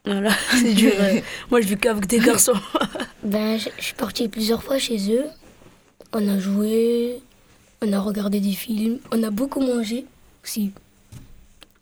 Voilà, 0.07 0.31
c'est 0.51 0.73
dur. 0.73 0.93
hein. 0.99 1.21
Moi, 1.51 1.61
je 1.61 1.69
vis 1.69 1.77
qu'avec 1.77 2.07
des 2.07 2.19
garçons. 2.19 2.55
Ben, 3.23 3.59
je 3.59 3.69
suis 3.83 3.95
partie 3.95 4.29
plusieurs 4.29 4.63
fois 4.63 4.79
chez 4.79 5.13
eux. 5.13 5.25
On 6.13 6.29
a 6.29 6.39
joué, 6.39 7.21
on 7.83 7.93
a 7.93 7.99
regardé 7.99 8.39
des 8.39 8.53
films, 8.53 9.01
on 9.11 9.21
a 9.25 9.31
beaucoup 9.31 9.61
mangé 9.61 10.05
aussi. 10.45 10.71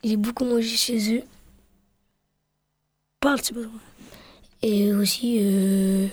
J'ai 0.02 0.16
beaucoup 0.16 0.47
mangé 0.47 0.75
chez 0.75 1.16
eux. 1.16 1.23
Parle, 3.21 3.40
c'est 3.42 3.52
pas 3.54 3.61
Et 4.62 4.90
aussi, 4.94 5.37
euh, 5.42 6.06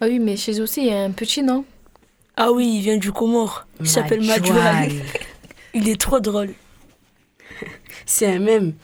Ah 0.00 0.06
oui, 0.06 0.20
mais 0.20 0.36
chez 0.36 0.60
eux 0.60 0.62
aussi, 0.62 0.82
il 0.82 0.86
y 0.86 0.92
a 0.92 1.02
un 1.02 1.10
petit, 1.10 1.42
non? 1.42 1.64
Ah 2.36 2.52
oui, 2.52 2.76
il 2.76 2.80
vient 2.82 2.96
du 2.96 3.10
Comore. 3.10 3.66
Il 3.80 3.88
s'appelle. 3.88 4.24
Madjoual. 4.24 4.92
Il 5.74 5.88
est 5.88 6.00
trop 6.00 6.20
drôle. 6.20 6.54
C'est 8.06 8.26
un 8.26 8.38
même. 8.38 8.74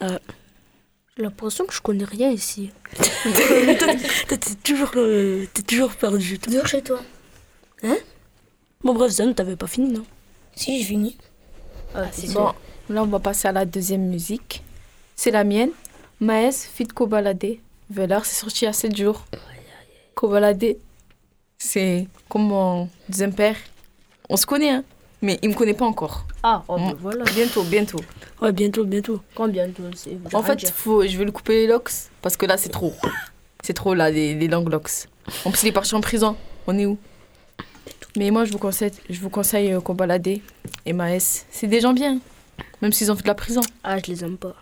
J'ai 0.00 1.22
l'impression 1.22 1.64
que 1.64 1.72
je 1.72 1.80
connais 1.80 2.04
rien 2.04 2.30
ici. 2.30 2.70
T'es 4.28 4.36
toujours, 4.62 4.90
euh, 4.96 5.46
t'es 5.52 5.62
toujours 5.62 5.94
perdu. 5.94 6.38
toi. 6.38 6.52
toujours 6.52 6.66
chez 6.66 6.82
toi. 6.82 7.00
Bon, 8.84 8.94
bref, 8.94 9.10
Zan, 9.12 9.32
t'avais 9.32 9.56
pas 9.56 9.66
fini, 9.66 9.92
non? 9.92 10.04
Si, 10.54 10.78
j'ai 10.78 10.84
fini. 10.84 11.16
Ah, 11.94 12.04
c'est 12.12 12.32
Bon, 12.34 12.52
là, 12.90 13.02
on 13.02 13.06
va 13.06 13.18
passer 13.18 13.48
à 13.48 13.52
la 13.52 13.64
deuxième 13.64 14.06
musique. 14.06 14.62
C'est 15.14 15.30
la 15.30 15.44
mienne. 15.44 15.70
Maes, 16.20 16.52
Fit 16.52 16.86
Kobalade. 16.86 17.56
Velar, 17.88 18.24
c'est 18.26 18.36
sorti 18.36 18.64
il 18.64 18.66
y 18.66 18.68
a 18.68 18.72
7 18.72 18.94
jours. 18.94 19.24
Kobalade, 20.14 20.76
c'est 21.56 22.06
comme 22.28 22.48
mon 22.48 22.88
deuxième 23.08 23.34
père. 23.34 23.56
On 24.28 24.36
se 24.36 24.44
connaît, 24.44 24.70
hein, 24.70 24.84
mais 25.22 25.38
il 25.42 25.48
me 25.50 25.54
connaît 25.54 25.74
pas 25.74 25.84
encore. 25.86 26.26
Ah, 26.42 26.62
oh, 26.68 26.76
ben 26.76 26.92
Mm. 26.92 26.96
voilà. 27.00 27.24
Bientôt, 27.34 27.62
bientôt. 27.64 28.00
Ouais, 28.40 28.52
bientôt, 28.52 28.84
bientôt. 28.84 29.20
De 29.38 29.60
c'est 29.94 30.16
En 30.34 30.42
fait, 30.42 30.68
faut, 30.70 31.06
je 31.06 31.16
vais 31.16 31.24
lui 31.24 31.32
couper 31.32 31.62
les 31.62 31.66
locks 31.66 31.90
parce 32.22 32.36
que 32.36 32.46
là, 32.46 32.56
c'est 32.56 32.68
trop. 32.68 32.92
C'est 33.62 33.72
trop, 33.74 33.94
là, 33.94 34.10
les, 34.10 34.34
les 34.34 34.48
longues 34.48 34.70
locks. 34.70 35.08
En 35.44 35.50
plus, 35.50 35.62
il 35.64 35.68
est 35.68 35.72
parti 35.72 35.94
en 35.94 36.00
prison. 36.00 36.36
On 36.66 36.78
est 36.78 36.86
où? 36.86 36.98
Mais 38.16 38.30
moi, 38.30 38.44
je 38.44 38.52
vous 38.52 38.58
conseille, 38.58 38.92
je 39.10 39.20
vous 39.20 39.28
conseille 39.30 39.72
euh, 39.72 39.80
Kobalade 39.80 40.26
et 40.28 40.92
Maes. 40.92 41.44
C'est 41.50 41.66
des 41.66 41.80
gens 41.80 41.92
bien, 41.92 42.18
même 42.80 42.92
s'ils 42.92 43.10
ont 43.12 43.16
fait 43.16 43.22
de 43.22 43.28
la 43.28 43.34
prison. 43.34 43.60
Ah, 43.84 43.98
je 43.98 44.10
les 44.10 44.24
aime 44.24 44.38
pas. 44.38 44.54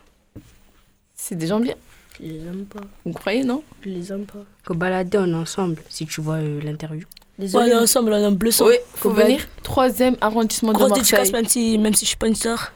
C'est 1.14 1.36
des 1.36 1.46
gens 1.46 1.60
bien. 1.60 1.74
Je 2.20 2.24
les 2.26 2.38
aime 2.46 2.64
pas. 2.66 2.80
Vous 3.04 3.12
croyez, 3.12 3.42
non 3.44 3.62
Je 3.82 3.88
les 3.90 4.12
aime 4.12 4.24
pas. 4.24 4.38
Qu'au 4.64 4.74
balader, 4.74 5.18
on 5.18 5.26
est 5.26 5.34
ensemble, 5.34 5.76
si 5.88 6.06
tu 6.06 6.20
vois 6.20 6.36
euh, 6.36 6.60
l'interview. 6.62 7.04
On 7.38 7.42
Désolé. 7.42 7.70
est 7.70 7.74
ensemble, 7.74 8.12
on 8.12 8.16
est 8.22 8.26
en 8.26 8.32
bleu 8.32 8.50
sang. 8.52 8.66
Oui, 8.66 8.74
faut 8.94 9.10
venir. 9.10 9.40
Troisième 9.64 10.16
arrondissement 10.20 10.72
de 10.72 10.76
Grosse 10.78 10.92
dédicace, 10.92 11.32
Marseille. 11.32 11.32
même 11.32 11.48
si, 11.48 11.78
même 11.78 11.94
si 11.94 12.04
je 12.04 12.10
suis 12.10 12.16
pas 12.16 12.28
une 12.28 12.36
star. 12.36 12.72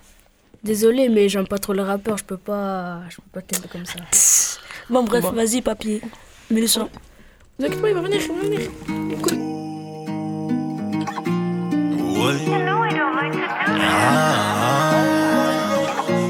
Désolé, 0.64 1.08
mais 1.08 1.28
j'aime 1.28 1.46
pas 1.46 1.58
trop 1.58 1.72
les 1.72 1.82
rappeurs. 1.82 2.18
Je 2.18 2.24
peux 2.24 2.36
pas, 2.36 3.00
je 3.08 3.16
peux 3.16 3.22
pas 3.34 3.42
t'aimer 3.42 3.68
comme 3.70 3.86
ça. 3.86 4.00
Bon, 4.90 5.04
bref, 5.04 5.22
Bon. 5.22 5.30
vas-y, 5.32 5.62
papier. 5.62 6.02
Mets 6.50 6.60
le 6.62 6.66
son. 6.66 6.88
Vous 7.58 7.64
inquiétez 7.66 7.80
pas, 7.80 7.88
il 7.90 7.94
va 7.94 8.00
venir, 8.00 8.20
il 8.20 8.28
va 8.28 8.42
venir. 8.42 8.60
Ouais. 12.18 12.34
Ah, 13.80 14.94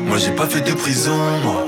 Moi 0.06 0.18
j'ai 0.18 0.32
pas 0.32 0.46
fait 0.46 0.60
de 0.60 0.72
prison, 0.74 1.16
moi. 1.44 1.64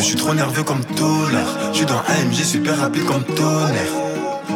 Je 0.00 0.06
suis 0.06 0.16
trop 0.16 0.32
nerveux 0.32 0.62
comme 0.62 0.82
Tolar. 0.96 1.72
Je 1.72 1.76
suis 1.76 1.86
dans 1.86 1.98
AMG 1.98 2.42
super 2.42 2.78
rapide 2.78 3.04
comme 3.04 3.22
tonnerre. 3.22 3.92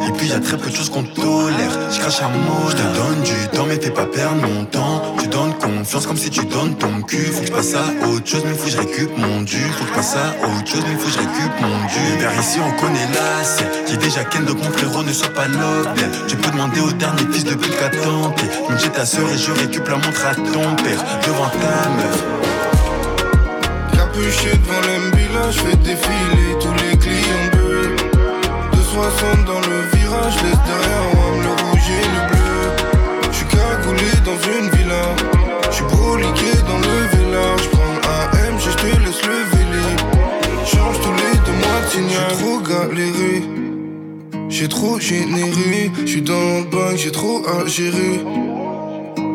Et 0.09 0.13
puis 0.13 0.29
y 0.29 0.33
a 0.33 0.41
très 0.41 0.57
peu 0.57 0.71
de 0.71 0.75
choses 0.75 0.89
qu'on 0.89 1.03
tolère. 1.03 1.71
Je 1.93 2.01
crache 2.01 2.23
un 2.23 2.29
mot, 2.29 2.69
je 2.71 2.77
te 2.77 2.83
donne 2.83 3.23
du 3.23 3.49
temps, 3.57 3.67
mais 3.69 3.77
fais 3.77 3.91
pas 3.91 4.07
perdre 4.07 4.41
mon 4.41 4.65
temps. 4.65 5.15
Tu 5.21 5.29
donnes 5.29 5.53
confiance 5.55 6.07
comme 6.07 6.17
si 6.17 6.31
tu 6.31 6.45
donnes 6.47 6.75
ton 6.77 7.03
cul. 7.03 7.27
Faut 7.27 7.41
que 7.43 7.47
je 7.47 7.53
passe 7.53 7.75
à 7.75 8.07
autre 8.09 8.27
chose, 8.27 8.43
mais 8.47 8.55
faut 8.55 8.65
que 8.65 8.71
je 8.71 8.79
récup 8.79 9.11
mon 9.19 9.43
dû. 9.43 9.61
Faut 9.61 9.85
que 9.85 9.91
je 9.91 9.95
passe 9.95 10.17
à 10.17 10.47
autre 10.47 10.67
chose, 10.67 10.83
mais 10.89 10.97
faut 10.97 11.07
que 11.07 11.13
je 11.13 11.19
récup 11.19 11.53
mon 11.61 11.77
dû. 11.89 12.21
Vers 12.21 12.41
ici, 12.41 12.59
on 12.61 12.81
connaît 12.81 13.07
l'assiette. 13.13 13.85
J'ai 13.89 13.99
déjà 13.99 14.25
Ken, 14.25 14.47
donc 14.47 14.63
mon 14.65 14.71
frérot 14.73 15.03
ne 15.03 15.13
soit 15.13 15.33
pas 15.33 15.47
l'hôtel. 15.47 16.11
Tu 16.27 16.37
peux 16.37 16.51
demander 16.51 16.81
au 16.81 16.93
dernier 16.93 17.23
fils 17.33 17.45
de 17.45 17.55
pute 17.55 17.79
qu'à 17.79 17.91
tenter. 17.91 18.47
Donc 18.69 18.79
j'ai 18.83 18.89
ta 18.89 19.05
soeur 19.05 19.29
et 19.31 19.37
je 19.37 19.53
récup 19.53 19.87
la 19.89 19.97
montre 19.97 20.27
à 20.27 20.35
ton 20.35 20.75
père. 20.83 21.05
Devant 21.27 21.51
ta 21.51 21.91
meuf. 21.91 22.44
Capuché 24.15 24.51
devant 24.59 24.81
l'embila, 24.81 25.51
je 25.51 25.59
fais 25.59 25.77
défiler 25.77 26.57
tous 26.61 26.73
les 26.85 26.97
clients 26.97 27.51
bleus. 27.53 27.97
260 28.73 29.45
dans 29.45 29.61
le 29.61 29.83
virage, 29.93 30.35
laisse 30.43 30.63
derrière 30.67 31.07
moi 31.15 31.31
le 31.43 31.51
rouge 31.65 31.91
et 31.91 32.07
le 32.15 32.23
bleu. 32.31 32.61
Je 33.33 33.37
suis 33.37 33.47
cagoulé 33.47 34.11
dans 34.25 34.39
une 34.55 34.71
villa, 34.71 35.17
je 35.69 35.75
suis 35.75 35.85
broliqué 35.85 36.53
dans 36.69 36.79
le 36.79 36.97
village. 37.17 37.69
Prends 37.73 37.97
AM, 38.09 38.57
je 38.61 38.71
te 38.71 38.87
laisse 38.87 39.23
le 39.27 39.39
vélé. 39.57 39.87
Change 40.65 41.01
tous 41.01 41.13
les 41.13 41.37
deux 41.45 41.59
mois 41.67 41.81
de 41.85 41.91
signal. 41.91 42.31
J'ai 42.31 42.37
trop 42.37 42.61
galéré, 42.61 43.43
j'ai 44.49 44.69
trop 44.69 45.01
généré. 45.01 45.91
Je 46.03 46.07
suis 46.07 46.23
dans 46.23 46.59
le 46.61 46.71
bain, 46.71 46.95
j'ai 46.97 47.11
trop 47.11 47.43
à 47.49 47.67
gérer. 47.67 48.21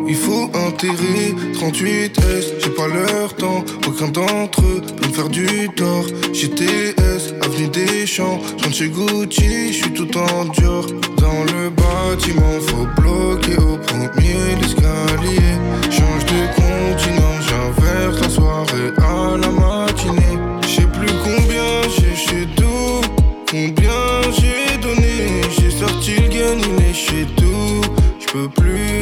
Il 0.09 0.15
faut 0.15 0.49
enterrer 0.55 1.35
38S, 1.53 2.55
j'ai 2.63 2.69
pas 2.71 2.87
leur 2.87 3.35
temps. 3.35 3.63
Aucun 3.87 4.07
d'entre 4.07 4.61
eux 4.65 4.81
peut 4.97 5.07
me 5.07 5.13
faire 5.13 5.29
du 5.29 5.69
tort. 5.75 6.05
GTS, 6.33 7.35
avenue 7.43 7.67
des 7.67 8.07
Champs, 8.07 8.39
je 8.57 8.71
chez 8.71 8.89
Gucci, 8.89 9.71
je 9.71 9.83
suis 9.83 9.93
tout 9.93 10.09
en 10.17 10.45
Dior. 10.45 10.87
Dans 11.17 11.43
le 11.53 11.69
bâtiment, 11.69 12.59
faut 12.67 12.87
bloquer 12.99 13.57
au 13.57 13.77
premier 13.77 14.55
l'escalier. 14.59 15.53
Change 15.91 16.25
de 16.25 16.41
continent, 16.55 17.35
j'inverse 17.47 18.19
la 18.19 18.29
soirée 18.29 18.91
à 18.97 19.37
la 19.37 19.49
matinée. 19.49 20.39
Je 20.63 20.67
sais 20.67 20.87
plus 20.87 21.13
combien 21.23 21.83
j'ai 21.95 22.15
chez 22.15 22.47
tout, 22.55 23.01
combien 23.47 24.31
j'ai 24.39 24.75
donné. 24.79 25.43
J'ai 25.55 25.69
sorti 25.69 26.15
le 26.15 26.27
gain, 26.29 26.57
il 26.57 26.83
est 26.89 26.93
chez 26.95 27.27
tout. 27.37 27.81
Je 28.19 28.25
peux 28.33 28.49
plus 28.49 29.01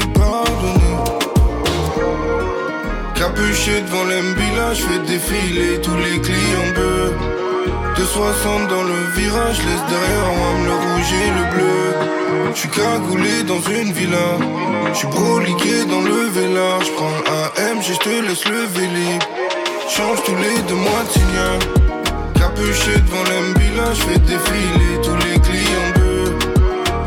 Devant 3.68 4.06
l'embila, 4.06 4.74
je 4.74 4.82
fais 4.82 5.00
défiler 5.00 5.82
tous 5.82 5.96
les 5.98 6.22
clients 6.22 6.72
bœufs. 6.74 7.14
260 7.98 8.70
dans 8.70 8.84
le 8.84 9.00
virage, 9.14 9.58
laisse 9.58 9.86
derrière 9.90 10.32
moi 10.38 10.52
le 10.66 10.72
rouge 10.72 11.14
et 11.14 11.30
le 11.38 11.44
bleu. 11.54 12.54
Je 12.54 12.60
suis 12.60 12.70
cagoulé 12.70 13.44
dans 13.44 13.60
une 13.60 13.92
villa, 13.92 14.38
je 14.94 14.98
suis 14.98 15.08
broliqué 15.08 15.84
dans 15.86 16.00
le 16.00 16.30
vélage. 16.38 16.86
Je 16.86 16.92
prends 16.94 17.18
AM, 17.36 17.82
je 17.82 17.94
te 17.96 18.10
laisse 18.26 18.46
le 18.46 18.64
vélib. 18.74 19.22
Change 19.90 20.24
tous 20.24 20.36
les 20.36 20.62
deux 20.70 20.76
mois 20.76 21.04
de 21.06 21.12
signal. 21.20 21.60
Capuché 22.36 22.94
devant 23.06 23.26
l'embila, 23.30 23.94
je 23.94 24.02
fais 24.02 24.20
défiler 24.20 24.94
tous 25.04 25.18
les 25.28 25.40
clients 25.42 25.92
bœufs. 25.96 26.36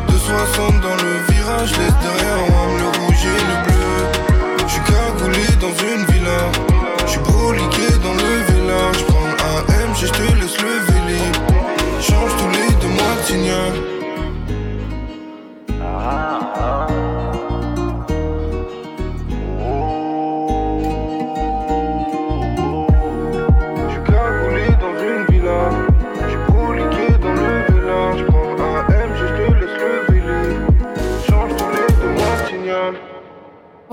260 0.08 0.80
dans 0.82 0.96
le 1.04 1.32
virage, 1.32 1.70
laisse 1.78 1.98
derrière 2.02 2.19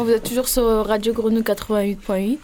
vous 0.08 0.14
êtes 0.14 0.24
toujours 0.24 0.48
sur 0.48 0.86
Radio 0.86 1.12
Grenouille 1.12 1.42
88.8. 1.42 2.38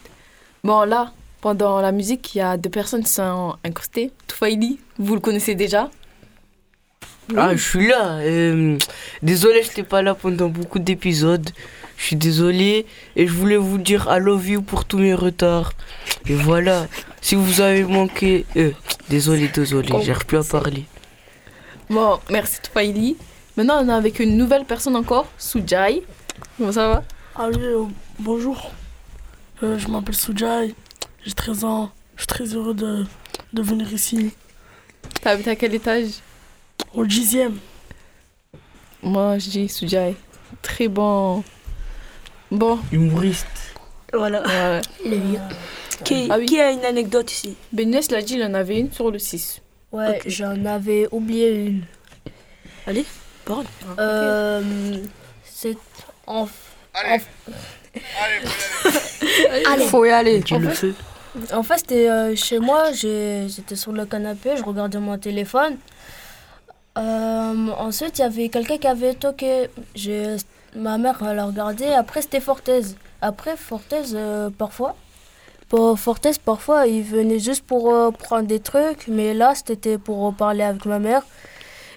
Bon, 0.65 0.83
là, 0.83 1.13
pendant 1.39 1.79
la 1.79 1.93
musique, 1.93 2.35
il 2.35 2.39
y 2.39 2.41
a 2.41 2.57
deux 2.57 2.69
personnes 2.69 3.05
qui 3.05 3.11
sont 3.11 3.55
incrustées. 3.63 4.11
Toufaili, 4.27 4.79
vous 4.99 5.15
le 5.15 5.21
connaissez 5.21 5.55
déjà? 5.55 5.89
Ah, 7.37 7.55
je 7.55 7.63
suis 7.63 7.87
là. 7.87 8.17
Euh, 8.17 8.77
désolé, 9.21 9.63
je 9.63 9.69
n'étais 9.69 9.83
pas 9.83 10.01
là 10.01 10.13
pendant 10.13 10.49
beaucoup 10.49 10.79
d'épisodes. 10.79 11.49
Je 11.95 12.03
suis 12.03 12.15
désolé 12.17 12.85
et 13.15 13.27
je 13.27 13.31
voulais 13.31 13.55
vous 13.55 13.77
dire 13.77 14.09
I 14.11 14.19
love 14.19 14.45
you 14.45 14.61
pour 14.61 14.83
tous 14.83 14.97
mes 14.97 15.13
retards. 15.13 15.71
Et 16.27 16.35
voilà, 16.35 16.87
si 17.21 17.35
vous 17.35 17.61
avez 17.61 17.85
manqué... 17.85 18.45
euh, 18.57 18.71
désolé, 19.09 19.47
désolé, 19.47 19.87
j'arrive 20.01 20.25
plus 20.25 20.37
à 20.39 20.43
parler. 20.43 20.83
Bon, 21.89 22.19
merci 22.29 22.59
Toufaili. 22.61 23.15
Maintenant, 23.55 23.85
on 23.85 23.87
est 23.87 23.93
avec 23.93 24.19
une 24.19 24.35
nouvelle 24.35 24.65
personne 24.65 24.97
encore, 24.97 25.27
Soujai. 25.37 26.03
Comment 26.57 26.73
ça 26.73 26.89
va? 26.89 27.03
Allez, 27.35 27.59
euh, 27.63 27.85
bonjour. 28.19 28.71
Euh, 29.63 29.77
je 29.77 29.87
m'appelle 29.87 30.15
Soujai. 30.15 30.75
J'ai 31.25 31.33
13 31.33 31.63
ans. 31.63 31.91
Je 32.15 32.21
suis 32.21 32.27
très 32.27 32.45
heureux 32.45 32.73
de, 32.73 33.05
de 33.53 33.61
venir 33.61 33.91
ici. 33.91 34.33
T'habites 35.21 35.47
à 35.47 35.55
quel 35.55 35.73
étage? 35.73 36.09
Au 36.93 37.05
dixième. 37.05 37.57
Moi, 39.01 39.37
je 39.39 39.49
dis 39.49 39.69
Soujai. 39.69 40.15
Très 40.61 40.87
bon. 40.87 41.43
Bon. 42.51 42.79
Humoriste. 42.91 43.47
Voilà. 44.13 44.43
Ouais. 44.45 44.81
Qui, 46.03 46.27
Ah 46.29 46.37
oui. 46.37 46.45
qui 46.45 46.59
a 46.59 46.71
une 46.71 46.85
anecdote 46.85 47.31
ici? 47.31 47.55
Benes 47.71 48.01
l'a 48.11 48.21
dit, 48.21 48.35
il 48.35 48.43
en 48.43 48.53
avait 48.53 48.79
une 48.79 48.91
sur 48.91 49.09
le 49.09 49.17
6. 49.19 49.61
Ouais, 49.91 50.19
j'en 50.25 50.65
avais 50.65 51.07
oublié 51.11 51.65
une. 51.65 51.83
Allez, 52.87 53.05
parole. 53.45 53.65
Euh, 53.99 54.97
c'est 55.45 55.77
en. 56.27 56.47
Allez. 56.93 57.21
Allez. 59.65 59.85
Faut 59.87 60.05
y 60.05 60.09
aller. 60.11 60.41
Tu 60.41 60.55
En 60.55 60.59
le 60.59 60.69
fait- 60.69 60.93
fais 60.93 61.53
En 61.55 61.63
fait, 61.63 61.77
c'était 61.79 62.09
euh, 62.09 62.35
chez 62.35 62.59
moi, 62.59 62.91
j'étais 62.91 63.75
sur 63.75 63.91
le 63.91 64.05
canapé, 64.05 64.51
je 64.57 64.63
regardais 64.63 64.99
mon 64.99 65.17
téléphone. 65.17 65.77
Euh, 66.97 67.69
ensuite, 67.77 68.19
il 68.19 68.21
y 68.21 68.25
avait 68.25 68.49
quelqu'un 68.49 68.77
qui 68.77 68.87
avait 68.87 69.15
toqué. 69.15 69.69
J'ai- 69.95 70.35
Ma 70.75 70.97
mère 70.97 71.19
elle 71.29 71.37
a 71.37 71.45
regardé, 71.45 71.85
après 71.85 72.23
c'était 72.23 72.39
Fortez. 72.39 72.81
Après, 73.21 73.55
Fortez, 73.55 74.01
euh, 74.15 74.49
parfois, 74.57 74.95
pour 75.69 75.99
Fortez, 75.99 76.31
parfois, 76.43 76.87
il 76.87 77.03
venait 77.03 77.37
juste 77.39 77.63
pour 77.65 77.93
euh, 77.93 78.09
prendre 78.09 78.47
des 78.47 78.59
trucs, 78.59 79.07
mais 79.07 79.35
là, 79.35 79.53
c'était 79.55 79.99
pour 79.99 80.27
euh, 80.27 80.31
parler 80.31 80.63
avec 80.63 80.85
ma 80.85 80.97
mère. 80.97 81.21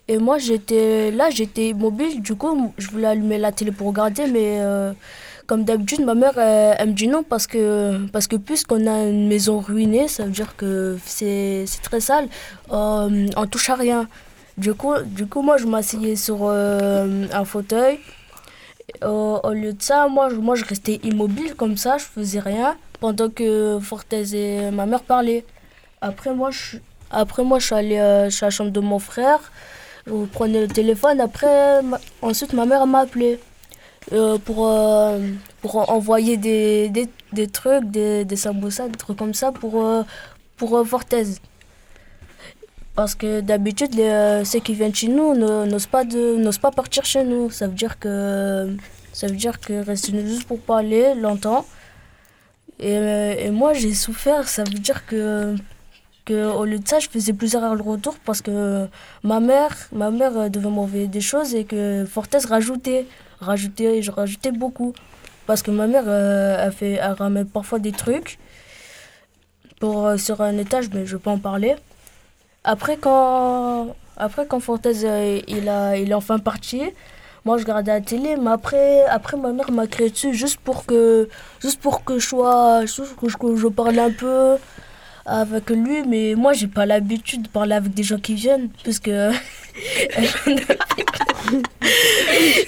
Et 0.09 0.19
moi, 0.19 0.39
j'étais 0.39 1.11
là, 1.11 1.31
j'étais 1.31 1.71
immobile, 1.71 2.23
du 2.23 2.35
coup, 2.37 2.73
je 2.79 2.89
voulais 2.91 3.09
allumer 3.09 3.39
la 3.39 3.51
télé 3.51 3.73
pour 3.73 3.89
regarder, 3.89 4.27
mais 4.29 4.59
euh, 4.61 4.93
comme 5.49 5.65
d'habitude, 5.65 6.05
ma 6.05 6.15
mère, 6.15 6.39
elle, 6.39 6.77
elle 6.79 6.89
me 6.91 6.93
dit 6.93 7.09
non 7.09 7.25
parce 7.25 7.47
que, 7.49 8.07
parce 8.13 8.29
que 8.29 8.37
puisqu'on 8.37 8.87
a 8.87 9.05
une 9.05 9.27
maison 9.27 9.59
ruinée, 9.59 10.07
ça 10.07 10.25
veut 10.25 10.31
dire 10.31 10.55
que 10.57 10.97
c'est 11.05 11.65
très 11.83 12.01
sale, 12.01 12.29
euh, 12.73 13.27
on 13.37 13.47
touche 13.47 13.69
à 13.71 13.75
rien. 13.75 14.09
Du 14.59 14.75
coup, 14.75 14.95
du 15.05 15.27
coup 15.27 15.43
moi, 15.43 15.57
je 15.59 15.67
m'asseyais 15.67 16.17
sur 16.17 16.39
euh, 16.43 17.27
un 17.33 17.45
fauteuil. 17.45 17.99
Au- 19.05 19.51
lieu 19.53 19.73
de 19.73 19.83
ça, 19.83 20.07
moi, 20.09 20.29
je, 20.31 20.37
moi, 20.37 20.55
je 20.55 20.65
restais 20.65 21.01
immobile 21.03 21.55
comme 21.57 21.77
ça, 21.77 21.99
je 21.99 22.05
faisais 22.05 22.39
rien 22.41 22.77
pendant 23.01 23.29
que 23.29 23.79
Fortez 23.81 24.35
et 24.35 24.71
ma 24.71 24.87
mère 24.87 25.03
parlaient. 25.03 25.45
Après, 26.01 26.33
moi, 26.35 26.51
je, 26.51 26.77
après, 27.11 27.43
moi, 27.45 27.59
je 27.59 27.67
suis 27.67 27.75
allée 27.75 27.99
euh, 27.99 28.31
chez 28.31 28.47
la 28.47 28.51
chambre 28.51 28.71
de 28.71 28.81
mon 28.81 28.99
frère. 28.99 29.41
Je 30.07 30.25
prenais 30.27 30.61
le 30.61 30.69
téléphone. 30.69 31.21
Après, 31.21 31.81
ensuite, 32.23 32.53
ma 32.53 32.65
mère 32.67 32.87
m'a 32.87 33.01
appelé 33.01 33.41
euh, 34.13 34.39
pour, 34.39 34.69
euh, 34.69 35.19
pour 35.61 35.91
envoyer 35.91 36.37
des, 36.37 36.89
des, 36.91 37.09
des 37.33 37.49
trucs, 37.49 37.85
des, 37.91 38.25
des 38.25 38.37
des 38.89 38.97
trucs 38.97 39.17
comme 39.19 39.35
ça 39.35 39.51
pour, 39.53 39.85
euh, 39.85 40.03
pour 40.57 40.77
euh, 40.77 40.85
Fortez. 40.85 41.25
Parce 42.95 43.15
que 43.15 43.41
d'habitude, 43.41 43.95
ceux 44.45 44.61
qui 44.61 44.75
viennent 44.75 44.95
chez 44.95 45.09
nous 45.09 45.35
n'osent 45.35 45.87
pas, 45.87 46.05
de- 46.05 46.37
pas 46.61 46.71
partir 46.71 47.05
chez 47.05 47.25
nous. 47.25 47.51
Ça 47.51 47.67
veut 47.67 47.75
dire 47.75 47.99
que 47.99 48.75
ça 49.13 49.27
veut 49.27 49.35
dire 49.37 49.61
que 49.61 49.85
rester 49.85 50.13
juste 50.27 50.47
pour 50.47 50.61
parler 50.61 51.15
longtemps. 51.15 51.67
Et, 52.79 52.95
et 53.47 53.51
moi, 53.51 53.73
j'ai 53.75 53.93
souffert. 53.93 54.49
Ça 54.49 54.63
veut 54.65 54.79
dire 54.79 55.05
que, 55.07 55.55
que 56.27 56.39
au 56.61 56.65
lieu 56.67 56.79
de 56.79 56.87
ça, 56.87 56.99
je 56.99 57.09
faisais 57.09 57.33
plusieurs 57.33 57.65
allers-retours 57.65 58.17
parce 58.27 58.43
que 58.43 58.87
ma 59.23 59.41
mère, 59.41 59.75
ma 59.93 60.11
mère 60.11 60.37
euh, 60.37 60.49
devait 60.51 60.69
m'envoyer 60.69 61.09
des 61.09 61.23
choses 61.23 61.55
et 61.55 61.65
que 61.65 62.05
Fortez 62.05 62.39
rajoutait, 62.47 63.07
rajoutait, 63.41 64.03
je 64.03 64.11
rajoutais 64.11 64.53
beaucoup. 64.53 64.93
Parce 65.47 65.63
que 65.63 65.71
ma 65.71 65.87
mère, 65.87 66.05
euh, 66.07 66.65
elle, 66.67 66.73
fait, 66.73 66.95
elle 66.95 67.13
ramène 67.13 67.47
parfois 67.47 67.79
des 67.79 67.93
trucs 67.93 68.39
pour, 69.81 70.07
euh, 70.07 70.17
sur 70.17 70.41
un 70.41 70.59
étage, 70.59 70.91
mais 70.93 71.07
je 71.07 71.17
pas 71.17 71.31
en 71.31 71.39
parler. 71.39 71.77
Après, 72.65 72.97
quand, 72.97 73.95
après, 74.17 74.47
quand 74.47 74.61
Fortez 74.61 75.05
euh, 75.05 75.41
il, 75.47 75.69
a, 75.69 75.97
il 75.97 76.11
est 76.11 76.15
enfin 76.15 76.39
parti, 76.41 76.83
moi 77.45 77.59
je 77.59 77.63
regardais 77.63 77.93
la 77.93 78.01
télé, 78.01 78.37
mais 78.37 78.51
après, 78.51 79.05
après 79.05 79.37
ma 79.37 79.53
mère 79.53 79.71
m'a 79.71 79.87
créé 79.87 80.11
dessus 80.11 80.35
juste 80.35 80.59
pour 80.59 80.85
que, 80.85 81.29
juste 81.61 81.81
pour 81.81 82.05
que 82.05 82.19
je 82.19 82.27
sois, 82.27 82.81
que 83.21 83.29
je, 83.29 83.37
que 83.37 83.57
je 83.57 83.69
parle 83.69 83.99
un 84.01 84.11
peu 84.11 84.57
avec 85.27 85.69
lui, 85.71 86.03
mais 86.07 86.35
moi 86.37 86.53
j'ai 86.53 86.69
pas 86.69 86.87
l'habitude 86.87 87.43
de 87.43 87.49
parler 87.49 87.75
avec 87.75 87.93
des 87.95 88.03
gens 88.03 88.19
qui 88.19 88.35
viennent, 88.35 88.69
puisque. 88.83 89.11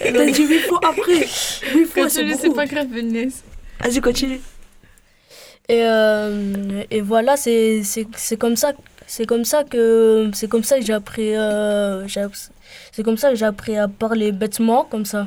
T'as 0.01 0.25
dit 0.33 0.47
huit 0.47 0.61
fois 0.69 0.81
après. 0.83 1.21
Huit 1.75 1.85
fois, 1.87 2.09
c'est 2.09 2.21
Continue, 2.23 2.35
c'est 2.35 2.43
beaucoup. 2.49 2.55
pas 2.57 2.67
grave, 2.67 2.87
Benes. 2.89 3.31
Vas-y, 3.83 4.01
continue. 4.01 4.41
Et, 5.69 5.83
euh, 5.85 6.83
et 6.91 7.01
voilà, 7.01 7.37
c'est 7.37 7.83
c'est- 7.85 8.07
c'est 8.17 8.37
comme 8.39 8.57
ça, 8.57 8.73
c'est 9.07 9.27
comme 9.27 9.45
ça 9.45 9.65
que 9.65 10.31
c'est 10.35 10.49
comme 10.49 10.65
ça 10.65 10.79
que 10.79 10.85
j'ai 10.85 10.95
appris, 10.95 11.37
euh, 11.37 12.07
c'est 12.93 13.03
comme 13.03 13.17
ça 13.19 13.31
que 13.31 13.37
j'ai 13.37 13.45
appris 13.45 13.77
à 13.77 13.87
parler 13.89 14.33
bêtement 14.33 14.85
comme 14.85 15.05
ça. 15.05 15.27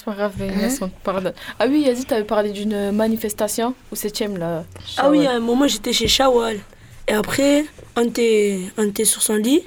C'est 0.00 0.06
pas 0.06 0.14
grave, 0.14 0.32
Benes, 0.38 0.78
on 0.80 0.88
te 0.88 0.98
pardonne. 1.04 1.34
Ah 1.58 1.66
oui, 1.68 1.82
Yazid, 1.82 2.06
t'avais 2.06 2.24
parlé 2.24 2.52
d'une 2.52 2.90
manifestation 2.90 3.74
au 3.92 3.94
7ème 3.94 4.38
là. 4.38 4.64
Ah 4.96 5.10
oui, 5.10 5.26
à 5.26 5.32
un 5.32 5.40
moment, 5.40 5.68
j'étais 5.68 5.92
chez 5.92 6.08
Shawal. 6.08 6.58
Et 7.06 7.12
après, 7.12 7.66
on 7.96 8.04
était, 8.04 8.60
on 8.78 8.88
était 8.88 9.04
sur 9.04 9.20
son 9.20 9.34
lit. 9.34 9.62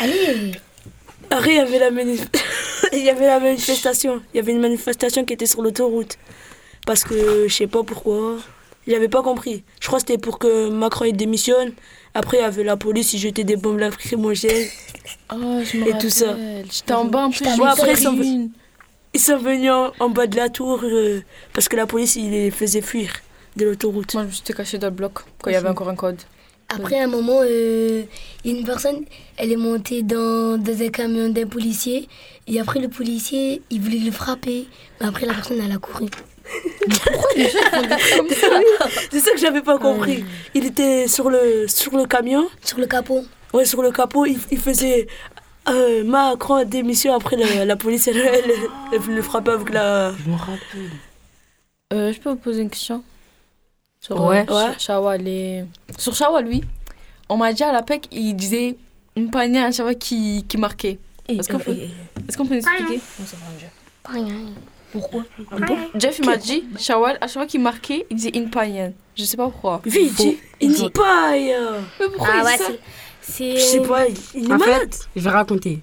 Allez 0.00 0.52
Après, 1.30 1.52
il 1.52 1.56
y 1.56 1.60
avait 1.60 1.78
la 1.78 1.88
il 2.92 3.04
y 3.04 3.08
avait 3.08 3.28
la 3.28 3.40
manifestation. 3.40 4.20
Il 4.34 4.36
y 4.36 4.40
avait 4.40 4.52
une 4.52 4.60
manifestation 4.60 5.24
qui 5.24 5.32
était 5.32 5.46
sur 5.46 5.62
l'autoroute. 5.62 6.18
Parce 6.84 7.04
que 7.04 7.48
je 7.48 7.54
sais 7.54 7.68
pas 7.68 7.82
pourquoi. 7.82 8.36
J'avais 8.86 9.08
pas 9.08 9.22
compris. 9.22 9.64
Je 9.80 9.86
crois 9.86 9.98
que 9.98 10.06
c'était 10.06 10.18
pour 10.18 10.38
que 10.38 10.68
Macron 10.70 11.06
il 11.06 11.16
démissionne. 11.16 11.72
Après, 12.14 12.38
il 12.38 12.40
y 12.40 12.44
avait 12.44 12.64
la 12.64 12.76
police, 12.76 13.12
ils 13.14 13.18
jetaient 13.18 13.44
des 13.44 13.56
bombes 13.56 13.78
lacrymogènes. 13.78 14.68
Oh, 15.32 15.60
je 15.64 15.78
me 15.78 15.88
Et 15.88 15.98
tout 15.98 16.08
ça. 16.10 16.36
J'étais 16.70 16.92
en 16.92 17.04
bas 17.04 17.26
en 17.26 17.30
plus. 17.30 17.44
J'ai 17.44 17.62
après, 17.64 17.92
ils 17.92 17.98
sont, 17.98 18.14
une. 18.14 18.50
ils 19.12 19.20
sont 19.20 19.38
venus 19.38 19.70
en, 19.70 19.92
en 19.98 20.08
bas 20.08 20.26
de 20.26 20.36
la 20.36 20.48
tour 20.48 20.80
euh, 20.84 21.20
parce 21.52 21.68
que 21.68 21.76
la 21.76 21.86
police, 21.86 22.16
il 22.16 22.30
les 22.30 22.50
faisait 22.50 22.80
fuir 22.80 23.12
de 23.56 23.64
l'autoroute. 23.64 24.14
Moi, 24.14 24.22
je 24.22 24.28
me 24.28 24.32
suis 24.32 24.54
caché 24.54 24.78
dans 24.78 24.86
le 24.88 24.92
bloc 24.94 25.20
quand 25.42 25.50
il 25.50 25.54
y 25.54 25.56
avait 25.56 25.68
encore 25.68 25.88
un 25.88 25.96
code. 25.96 26.20
Après, 26.68 26.98
à 27.00 27.04
un 27.04 27.06
moment, 27.06 27.40
euh, 27.42 28.02
il 28.44 28.52
y 28.52 28.54
a 28.54 28.58
une 28.58 28.64
personne, 28.66 29.04
elle 29.36 29.52
est 29.52 29.56
montée 29.56 30.02
dans, 30.02 30.58
dans 30.60 30.82
un 30.82 30.88
camion 30.88 31.28
d'un 31.28 31.46
policier. 31.46 32.08
Et 32.48 32.60
après, 32.60 32.80
le 32.80 32.88
policier, 32.88 33.62
il 33.70 33.80
voulait 33.80 33.98
le 33.98 34.10
frapper. 34.10 34.66
Mais 35.00 35.06
après, 35.06 35.26
la 35.26 35.34
personne, 35.34 35.60
elle 35.64 35.72
a 35.72 35.78
couru. 35.78 36.06
C'est 39.10 39.20
ça 39.20 39.30
que 39.32 39.38
j'avais 39.38 39.62
pas 39.62 39.78
compris. 39.78 40.24
Il 40.54 40.64
était 40.64 41.06
sur 41.08 41.30
le, 41.30 41.66
sur 41.68 41.96
le 41.96 42.04
camion? 42.04 42.46
Sur 42.64 42.78
le 42.78 42.86
capot 42.86 43.24
Ouais, 43.52 43.64
sur 43.64 43.82
le 43.82 43.90
capot, 43.90 44.26
il, 44.26 44.38
il 44.50 44.58
faisait 44.58 45.06
euh, 45.68 46.04
Macron 46.04 46.64
démission. 46.64 47.14
Après, 47.14 47.36
la, 47.36 47.64
la 47.64 47.76
police, 47.76 48.08
elle, 48.08 48.18
elle, 48.18 48.50
elle 48.92 49.14
le 49.14 49.22
frappait 49.22 49.52
avec 49.52 49.70
la. 49.70 50.12
Je 50.12 50.30
me 50.30 50.36
rappelle. 50.36 50.90
Euh, 51.92 52.12
je 52.12 52.20
peux 52.20 52.30
vous 52.30 52.36
poser 52.36 52.62
une 52.62 52.70
question? 52.70 53.02
Sur 54.06 54.24
Ouais. 54.24 54.46
euh, 54.48 54.54
Ouais. 54.54 54.62
Ch- 54.72 54.82
Shawal 54.86 55.26
et... 55.26 55.64
Sur 55.98 56.14
Shawal, 56.14 56.46
oui. 56.46 56.62
On 57.28 57.36
m'a 57.36 57.52
dit 57.52 57.64
à 57.64 57.72
la 57.72 57.82
PEC, 57.82 58.06
il 58.12 58.34
disait 58.36 58.76
une 59.16 59.30
panier 59.30 59.60
à 59.60 59.72
chaque 59.72 59.84
fois 59.86 59.94
qui, 59.94 60.44
qui 60.48 60.56
marquait. 60.58 60.98
Est-ce 61.28 61.48
qu'on 61.50 61.58
peut, 61.58 61.76
est-ce 62.28 62.36
qu'on 62.38 62.46
peut 62.46 62.54
expliquer? 62.56 63.00
Pourquoi? 64.92 65.24
Jeff, 65.96 66.18
il 66.20 66.26
m'a 66.26 66.36
dit, 66.36 66.64
Shawal, 66.78 67.18
à 67.20 67.26
chaque 67.26 67.32
fois 67.32 67.46
qu'il 67.46 67.60
marquait, 67.60 68.06
il 68.10 68.16
disait 68.16 68.30
une 68.34 68.48
panier. 68.48 68.92
Je 69.16 69.24
sais 69.24 69.36
pas 69.36 69.44
pourquoi. 69.48 69.80
Vite, 69.84 70.18
il- 70.20 70.38
il 70.60 70.72
dit 70.74 70.90
pas. 70.90 71.32
euh, 71.34 71.80
Mais 72.00 72.06
pourquoi 72.08 72.28
Ah 72.40 72.44
ouais, 72.44 72.56
c'est. 73.22 73.56
Je 73.56 73.60
sais 73.60 73.80
pas, 73.82 74.06
il, 74.06 74.44
est 74.44 74.46
En 74.52 74.56
malade. 74.58 74.94
fait, 74.94 75.08
je 75.16 75.20
vais 75.22 75.30
raconter. 75.30 75.80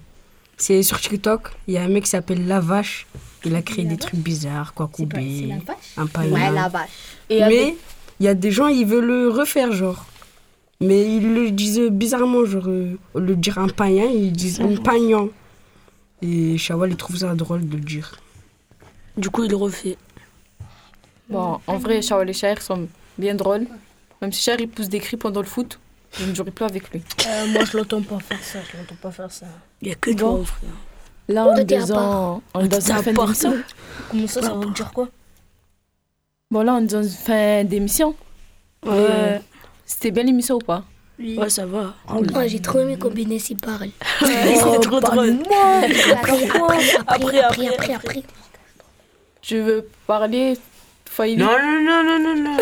C'est 0.56 0.82
sur 0.82 0.98
TikTok, 1.00 1.50
il 1.66 1.74
y 1.74 1.78
a 1.78 1.82
un 1.82 1.88
mec 1.88 2.04
qui 2.04 2.10
s'appelle 2.10 2.46
La 2.46 2.60
Vache. 2.60 3.06
Il 3.44 3.54
a 3.54 3.60
créé 3.60 3.84
des 3.84 3.98
trucs 3.98 4.14
bizarres, 4.20 4.72
quoi, 4.72 4.88
coubé, 4.90 5.52
un 5.98 6.06
païen. 6.06 6.32
Ouais, 6.32 6.50
la 6.50 6.68
vache. 6.68 6.88
Et 7.28 7.40
Mais 7.40 7.76
il 8.20 8.26
y 8.26 8.28
a 8.28 8.34
des 8.34 8.50
gens, 8.50 8.68
ils 8.68 8.86
veulent 8.86 9.04
le 9.06 9.28
refaire, 9.28 9.72
genre. 9.72 10.04
Mais 10.80 11.02
ils 11.16 11.32
le 11.34 11.50
disent 11.50 11.80
bizarrement, 11.90 12.44
genre, 12.44 12.64
euh, 12.68 12.98
au 13.14 13.20
lieu 13.20 13.34
de 13.36 13.40
dire 13.40 13.58
un 13.58 13.68
païen, 13.68 14.04
ils 14.06 14.32
disent 14.32 14.60
un 14.60 14.76
paignan. 14.76 15.28
Et 16.22 16.56
Shawal, 16.58 16.90
il 16.90 16.96
trouve 16.96 17.16
ça 17.16 17.34
drôle 17.34 17.68
de 17.68 17.76
le 17.76 17.82
dire. 17.82 18.16
Du 19.16 19.30
coup, 19.30 19.44
il 19.44 19.50
le 19.50 19.56
refait. 19.56 19.96
Bon, 21.28 21.58
en 21.66 21.78
vrai, 21.78 22.02
Shawal 22.02 22.28
et 22.28 22.32
Cher 22.32 22.60
sont 22.60 22.88
bien 23.18 23.34
drôles. 23.34 23.66
Même 24.20 24.32
si 24.32 24.42
Cher, 24.42 24.56
il 24.60 24.68
pousse 24.68 24.88
des 24.88 25.00
cris 25.00 25.16
pendant 25.16 25.40
le 25.40 25.46
foot, 25.46 25.78
je 26.18 26.24
ne 26.26 26.34
jouerai 26.34 26.50
plus 26.50 26.64
avec 26.64 26.90
lui. 26.90 27.02
Euh, 27.26 27.46
moi, 27.48 27.64
je 27.64 27.76
l'entends 27.76 28.02
pas 28.02 28.18
faire 28.20 28.42
ça. 28.42 28.58
Je 28.70 28.76
l'entends 28.78 28.96
pas 29.00 29.10
faire 29.10 29.30
ça. 29.30 29.46
Il 29.82 29.88
y 29.88 29.92
a 29.92 29.94
que 29.94 30.10
Bon. 30.12 30.36
toi, 30.36 30.44
frère. 30.44 30.70
Là, 31.28 31.46
on 31.46 31.56
est 31.56 31.64
dans, 31.64 31.86
part. 31.94 32.40
on 32.54 32.64
est. 32.64 33.14
Comment 34.10 34.26
ça, 34.26 34.42
ça 34.42 34.54
veut 34.54 34.70
dire 34.72 34.92
quoi? 34.92 35.08
Bon, 36.54 36.62
là, 36.62 36.74
on 36.74 36.84
est 36.84 36.92
dans 36.92 37.02
une 37.02 37.08
fin 37.08 37.64
d'émission. 37.64 38.14
Ouais. 38.86 38.92
Euh, 38.92 39.38
C'était 39.84 40.12
bien 40.12 40.22
l'émission 40.22 40.54
ou 40.54 40.60
pas? 40.60 40.84
Oui. 41.18 41.36
Ouais, 41.36 41.50
ça 41.50 41.66
va. 41.66 41.94
Moi, 42.08 42.46
j'ai 42.46 42.60
trop 42.60 42.78
aimé 42.78 42.96
combiner 42.96 43.40
s'il 43.40 43.56
parle. 43.56 43.88
C'était 44.20 44.78
trop 44.80 45.00
drôle. 45.00 45.38
Après, 46.12 46.12
après, 46.12 46.48
après, 46.48 46.78
Après, 47.08 47.40
après, 47.40 47.66
après, 47.66 47.94
après. 47.94 48.22
Je 49.42 49.56
veux 49.56 49.88
parler. 50.06 50.54
Non, 51.18 51.34
non, 51.36 52.04
non, 52.04 52.18
non, 52.20 52.36
non, 52.36 52.56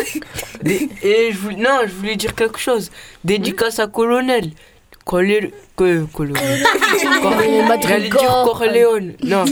et 1.03 1.31
je 1.31 1.37
voulais, 1.37 1.55
non, 1.57 1.81
je 1.85 1.93
voulais 1.93 2.15
dire 2.15 2.33
quelque 2.33 2.57
chose. 2.57 2.89
Dédicace 3.23 3.77
à 3.77 3.85
Colonel. 3.85 4.53
Colonel. 5.05 5.51
Que, 5.75 6.05
colonel. 6.05 6.63
J'allais 7.81 8.09
dire. 8.09 8.43
Corleone. 8.43 9.13
Non, 9.23 9.45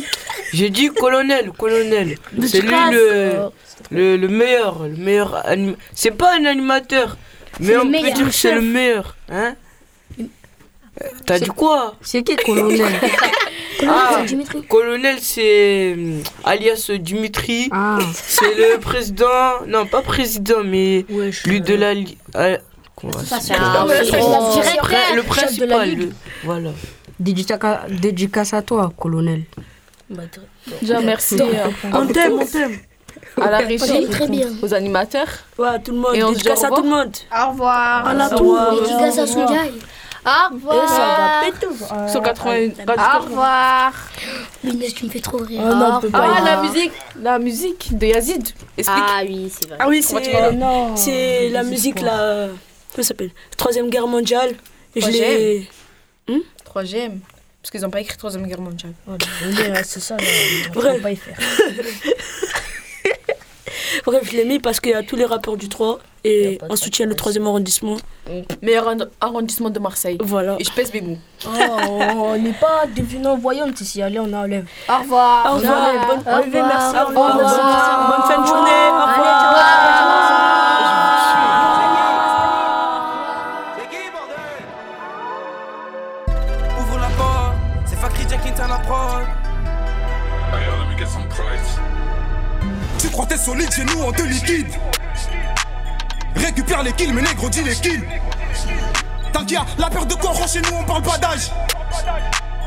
j'ai 0.54 0.70
dit 0.70 0.90
colonel, 0.90 1.52
colonel. 1.52 2.18
C'est 2.46 2.62
lui 2.62 2.76
le, 2.92 3.50
le, 3.90 4.18
le 4.18 4.28
meilleur. 4.28 4.84
Le 4.88 4.96
meilleur 4.98 5.42
anim- 5.48 5.76
C'est 5.94 6.12
pas 6.12 6.36
un 6.38 6.46
animateur, 6.46 7.18
mais 7.60 7.74
le 7.74 7.82
on 7.82 7.92
peut 7.92 8.12
dire 8.12 8.26
que 8.28 8.32
c'est 8.34 8.54
le 8.54 8.62
meilleur. 8.62 9.16
Hein? 9.30 9.56
Euh, 10.20 11.08
T'as 11.26 11.40
dit 11.40 11.48
quoi? 11.48 11.96
C'est 12.02 12.22
qui, 12.22 12.36
colonel? 12.46 12.86
Ah, 13.88 14.18
c'est 14.20 14.26
Dimitri. 14.26 14.62
colonel, 14.68 15.18
c'est 15.20 15.96
euh, 15.98 16.22
alias 16.44 16.92
Dimitri. 17.00 17.70
Ah, 17.72 17.98
C'est 18.14 18.54
le 18.56 18.78
président, 18.80 19.66
non 19.68 19.86
pas 19.86 20.02
président, 20.02 20.64
mais 20.64 21.06
Wesh. 21.10 21.46
lui 21.46 21.62
de 21.62 21.74
la. 21.76 21.94
li- 21.94 22.18
comment 22.96 23.14
Ça, 23.14 23.38
Ouais, 23.86 24.02
Le 25.16 25.16
la 25.18 25.24
principal, 25.24 25.96
le- 25.96 26.10
voilà. 26.44 26.70
dédicace, 27.20 27.60
dédicace 27.90 28.54
à 28.54 28.62
toi, 28.62 28.92
colonel. 28.96 29.44
Bah, 30.10 30.24
Déjà, 30.82 31.00
merci 31.02 31.38
euh, 31.40 31.46
On 31.94 32.06
t'aime, 32.06 32.34
on 32.34 32.46
t'aime. 32.46 32.78
À 33.40 33.50
la 33.50 33.58
régie, 33.60 34.08
très 34.10 34.28
bien. 34.28 34.48
aux 34.62 34.74
animateurs. 34.74 35.28
Ouais, 35.58 35.80
tout 35.84 35.92
le 35.92 35.98
monde. 36.00 36.16
Et 36.16 36.24
on 36.24 36.34
se 36.34 36.40
à 36.50 36.54
tout 36.56 36.62
le 36.62 36.66
revoir. 36.76 36.84
monde. 36.84 37.16
Au 37.32 37.50
revoir. 37.52 38.08
À 38.08 38.14
la 38.14 38.26
Au 38.28 38.38
tour. 38.38 38.40
revoir. 38.60 38.74
Dédicace 38.82 39.18
à 39.20 39.28
Sonjai. 39.28 39.72
Au 40.24 40.28
Et 40.28 40.88
ça 40.88 40.98
va 40.98 41.40
revoir. 41.40 41.44
péter. 41.46 42.12
Sur 42.12 42.22
80 42.22 42.68
Au 42.88 43.20
revoir. 43.24 43.94
Inès, 44.64 44.94
tu 44.94 45.06
me 45.06 45.10
fais 45.10 45.20
trop 45.20 45.38
rire. 45.38 45.62
Oh. 45.64 46.08
Ah, 46.14 46.42
la 46.46 46.62
musique, 46.62 46.92
la 47.20 47.40
musique 47.40 47.98
de 47.98 48.06
Yazid. 48.08 48.48
Explique. 48.78 49.04
Ah 49.08 49.22
oui, 49.26 49.52
c'est 49.52 49.68
vrai. 49.68 49.78
Ah 49.80 49.88
oui, 49.88 50.04
c'est 50.04 50.52
non. 50.54 50.96
c'est 50.96 51.50
la 51.50 51.64
musique 51.64 52.02
là. 52.02 52.22
euh, 52.22 52.48
Comment 52.94 53.04
ça 53.04 53.08
s'appelle? 53.10 53.32
Troisième 53.58 53.90
guerre 53.90 54.06
mondiale. 54.08 54.52
Je 54.96 55.00
Troisième. 55.02 55.30
l'ai. 55.30 55.70
Troisième. 56.66 57.20
Parce 57.62 57.72
qu'ils 57.72 57.82
n'ont 57.82 57.90
pas 57.90 58.02
écrit 58.02 58.18
Troisième 58.18 58.48
Guerre 58.48 58.60
mondiale. 58.62 58.94
Oh, 59.08 59.12
c'est 59.84 60.00
ça, 60.00 60.18
là. 60.18 60.24
On 60.70 60.74
Bref. 60.80 60.96
peut 60.96 61.02
pas 61.02 61.12
y 61.12 61.16
faire. 61.16 61.38
Bref, 64.06 64.22
je 64.32 64.38
l'ai 64.38 64.46
mis 64.46 64.60
parce 64.60 64.80
qu'il 64.80 64.92
y 64.92 64.96
a 64.96 65.04
tous 65.04 65.16
les 65.16 65.26
rappeurs 65.26 65.58
du 65.58 65.70
3 65.70 66.00
et 66.24 66.58
on 66.70 66.76
soutient 66.76 67.06
le 67.06 67.12
rappeurs. 67.12 67.18
troisième 67.18 67.48
arrondissement. 67.48 67.98
Meilleur 68.62 68.88
arron- 68.88 69.08
arrondissement 69.20 69.70
de 69.70 69.80
Marseille. 69.80 70.18
Voilà. 70.22 70.56
Et 70.60 70.64
je 70.64 70.72
pèse 70.72 70.94
mes 70.94 71.02
mots. 71.02 71.18
Oh, 71.46 71.50
on 71.50 72.38
n'est 72.38 72.54
pas 72.54 72.84
devenant 72.96 73.38
voyante 73.38 73.80
ici. 73.82 74.02
Allez, 74.02 74.20
on 74.20 74.32
enlève. 74.34 74.66
Au 74.90 74.94
Au 74.94 74.98
revoir. 75.00 75.46
Au 75.46 75.56
revoir. 75.56 75.94
merci. 75.94 76.96
Au 76.98 77.08
revoir. 77.08 77.36
Bonne- 77.38 78.28
fin 78.28 78.42
de 78.42 78.48
journée. 78.48 78.70
Au 78.92 79.02
Allez, 79.02 79.14
revoir. 79.18 80.38
T'es 93.32 93.38
solide 93.38 93.72
chez 93.72 93.86
nous, 93.86 94.02
on 94.02 94.12
te 94.12 94.24
liquide. 94.24 94.68
Récupère 96.36 96.84
les 96.84 96.92
kills, 96.92 97.14
mais 97.14 97.22
négro, 97.22 97.50
dis 97.50 97.64
les 97.64 97.76
kills. 97.76 98.04
Tant 99.32 99.46
qu'il 99.46 99.54
y 99.54 99.56
a 99.56 99.66
la 99.78 99.90
peur 99.90 100.06
de 100.06 100.16
corps 100.16 100.46
chez 100.50 100.60
nous, 100.60 100.78
on 100.78 100.84
parle 100.84 101.04
pas 101.04 101.18
d'âge. 101.18 101.50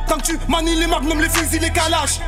Tant 0.08 0.16
que 0.16 0.22
tu 0.22 0.38
manies 0.48 0.76
les 0.76 0.86
magnums, 0.86 1.20
les 1.20 1.28
fusils, 1.28 1.60
les 1.60 1.70
calaches. 1.70 2.18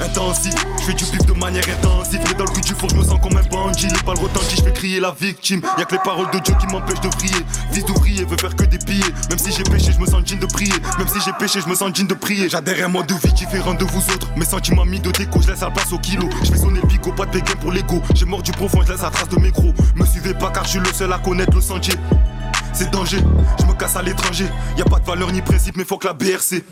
Intensif, 0.00 0.54
je 0.78 0.84
fais 0.84 0.94
du 0.94 1.04
bif 1.04 1.26
de 1.26 1.32
manière 1.32 1.64
intensive. 1.68 2.20
Mais 2.26 2.34
dans 2.34 2.44
le 2.44 2.50
cul 2.50 2.60
du 2.60 2.72
four, 2.74 2.88
je 2.90 2.96
me 2.96 3.02
sens 3.04 3.18
comme 3.22 3.36
un 3.36 3.42
bandit. 3.42 3.86
Les 3.86 4.02
balles 4.06 4.18
retentissent, 4.18 4.58
je 4.58 4.64
fais 4.64 4.72
crier 4.72 5.00
la 5.00 5.10
victime. 5.18 5.60
Y'a 5.76 5.84
que 5.84 5.92
les 5.92 6.00
paroles 6.00 6.30
de 6.32 6.38
Dieu 6.38 6.54
qui 6.60 6.66
m'empêchent 6.68 7.00
de 7.00 7.08
prier. 7.08 7.44
Fils 7.72 7.84
d'ouvrier 7.84 8.24
veut 8.24 8.36
faire 8.36 8.54
que 8.54 8.64
des 8.64 8.78
pillés. 8.78 9.12
Même 9.28 9.38
si 9.38 9.52
j'ai 9.52 9.64
péché, 9.64 9.92
je 9.92 9.98
me 9.98 10.06
sens 10.06 10.22
digne 10.22 10.38
de 10.38 10.46
prier. 10.46 10.74
Même 10.98 11.08
si 11.08 11.20
j'ai 11.24 11.32
péché, 11.32 11.60
je 11.60 11.68
me 11.68 11.74
sens 11.74 11.92
digne 11.92 12.06
de 12.06 12.14
prier. 12.14 12.48
J'adhère 12.48 12.84
un 12.84 12.88
mode 12.88 13.06
de 13.06 13.14
vie 13.14 13.32
différent 13.32 13.74
de 13.74 13.84
vous 13.84 14.10
autres. 14.12 14.28
Mes 14.36 14.44
sentiments 14.44 14.84
mis 14.84 15.00
de 15.00 15.10
déco, 15.10 15.40
je 15.42 15.50
laisse 15.50 15.60
la 15.60 15.70
place 15.70 15.92
au 15.92 15.98
kilo. 15.98 16.28
Je 16.42 16.52
fais 16.52 16.58
sonner 16.58 16.80
le 16.80 17.12
pas 17.12 17.26
de 17.26 17.32
béguin 17.32 17.54
pour 17.60 17.72
l'ego. 17.72 18.02
J'ai 18.14 18.26
mort 18.26 18.42
du 18.42 18.52
profond, 18.52 18.82
je 18.82 18.92
laisse 18.92 19.02
la 19.02 19.10
trace 19.10 19.28
de 19.28 19.36
mes 19.40 19.50
crocs. 19.50 19.74
Me 19.96 20.04
suivez 20.04 20.34
pas 20.34 20.50
car 20.50 20.64
je 20.64 20.70
suis 20.70 20.78
le 20.78 20.92
seul 20.92 21.12
à 21.12 21.18
connaître 21.18 21.54
le 21.54 21.60
sentier. 21.60 21.94
C'est 22.78 22.92
danger, 22.92 23.18
je 23.58 23.66
me 23.66 23.72
casse 23.72 23.96
à 23.96 24.02
l'étranger. 24.02 24.46
Y 24.76 24.82
a 24.82 24.84
pas 24.84 25.00
de 25.00 25.04
valeur 25.04 25.32
ni 25.32 25.42
principe, 25.42 25.76
mais 25.76 25.84
faut 25.84 25.98
que 25.98 26.06
la 26.06 26.12
BRC. 26.12 26.62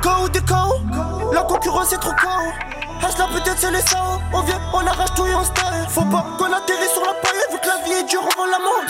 KO 0.00 0.28
des 0.28 0.38
KO, 0.38 1.32
la 1.34 1.42
concurrence 1.42 1.92
est 1.92 1.98
trop 1.98 2.12
KO. 2.12 3.04
Hache 3.04 3.18
là 3.18 3.26
peut-être 3.32 3.58
c'est 3.58 3.72
les 3.72 3.80
SAO. 3.80 4.20
On 4.32 4.42
vient, 4.42 4.60
on 4.72 4.86
arrache 4.86 5.12
tout 5.16 5.26
et 5.26 5.34
on 5.34 5.42
style. 5.42 5.88
Faut 5.88 6.04
pas 6.04 6.24
qu'on 6.38 6.52
atterrisse 6.52 6.92
sur 6.92 7.02
la 7.02 7.14
paille, 7.14 7.32
vu 7.50 7.58
que 7.60 7.66
la 7.66 7.84
vie 7.84 8.00
est 8.00 8.08
dure, 8.08 8.22
on 8.22 8.40
vend 8.40 8.46
la 8.46 8.58
mort. 8.60 8.84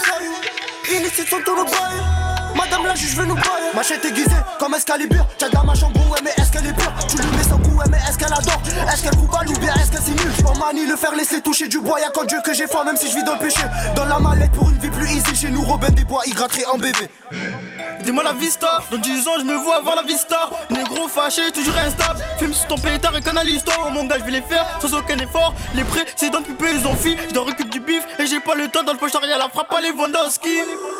Illicite 0.90 1.28
sont 1.30 1.38
tous 1.46 1.56
nos 1.56 1.64
bails. 1.64 2.25
Madame 2.56 2.86
la 2.86 2.94
juge 2.94 3.14
veut 3.14 3.26
nous 3.26 3.34
bailler. 3.34 3.72
Machette 3.74 4.04
aiguisée 4.04 4.30
comme 4.58 4.74
Excalibur. 4.74 5.26
T'as 5.38 5.48
de 5.48 5.54
la 5.54 5.62
machin 5.62 5.80
chambre, 5.80 6.10
ouais, 6.10 6.18
mais 6.24 6.30
est-ce 6.38 6.50
qu'elle 6.50 6.66
est 6.66 6.72
pure? 6.72 6.92
Tu 7.08 7.16
lui 7.16 7.36
mets 7.36 7.42
son 7.42 7.58
coup, 7.58 7.76
ouais, 7.76 7.84
mais 7.90 7.98
est-ce 7.98 8.18
qu'elle 8.18 8.32
adore? 8.32 8.60
Est-ce 8.92 9.02
qu'elle 9.02 9.16
coupe 9.16 9.26
ou 9.48 9.58
bien 9.58 9.74
est-ce 9.74 9.92
qu'elle 9.92 10.02
simule 10.02 10.32
m'en 10.42 10.54
manie 10.54 10.86
le 10.86 10.96
faire 10.96 11.14
laisser 11.14 11.40
toucher 11.40 11.68
du 11.68 11.78
bois. 11.80 12.00
Y'a 12.00 12.10
qu'en 12.10 12.24
Dieu 12.24 12.38
que 12.44 12.54
j'ai 12.54 12.66
foi, 12.66 12.84
même 12.84 12.96
si 12.96 13.10
je 13.10 13.16
vis 13.16 13.24
dans 13.24 13.34
le 13.34 13.38
péché. 13.38 13.60
Dans 13.94 14.06
la 14.06 14.18
mallette 14.18 14.52
pour 14.52 14.70
une 14.70 14.78
vie 14.78 14.90
plus 14.90 15.06
easy. 15.06 15.36
Chez 15.36 15.50
nous, 15.50 15.62
Robin 15.62 15.90
des 15.90 16.04
Bois, 16.04 16.22
il 16.26 16.34
gratterait 16.34 16.64
en 16.66 16.78
bébé. 16.78 17.10
Dis-moi 18.02 18.22
la 18.22 18.32
vista, 18.32 18.82
dans 18.90 18.98
10 18.98 19.28
ans 19.28 19.32
je 19.40 19.44
me 19.44 19.56
vois 19.56 19.78
avoir 19.78 19.96
la 19.96 20.02
vista 20.02 20.48
Négro 20.70 21.08
fâché, 21.08 21.50
toujours 21.50 21.76
instable 21.76 22.20
Fume 22.38 22.54
sur 22.54 22.68
ton 22.68 22.78
pétard 22.78 23.16
et 23.16 23.20
canal 23.20 23.48
histoire 23.48 23.86
Oh 23.88 23.90
mon 23.90 24.04
gars 24.04 24.16
je 24.18 24.24
vais 24.24 24.30
les 24.30 24.42
faire 24.42 24.64
sans 24.80 24.94
aucun 24.94 25.18
effort 25.18 25.54
Les 25.74 25.82
précédents 25.82 26.42
pupés 26.42 26.72
ils 26.78 26.86
ont 26.86 26.94
fui 26.94 27.16
Je 27.34 27.38
récupérer 27.38 27.68
du 27.68 27.80
bif 27.80 28.06
et 28.20 28.26
j'ai 28.26 28.38
pas 28.38 28.54
le 28.54 28.68
temps 28.68 28.84
dans 28.84 28.92
le 28.92 28.98
poche 28.98 29.14
arrière 29.14 29.38
La 29.38 29.48
frappe 29.48 29.72
à 29.72 29.80
les 29.80 29.90
Wandowski 29.90 30.48
Me 30.48 30.54
check 30.54 30.95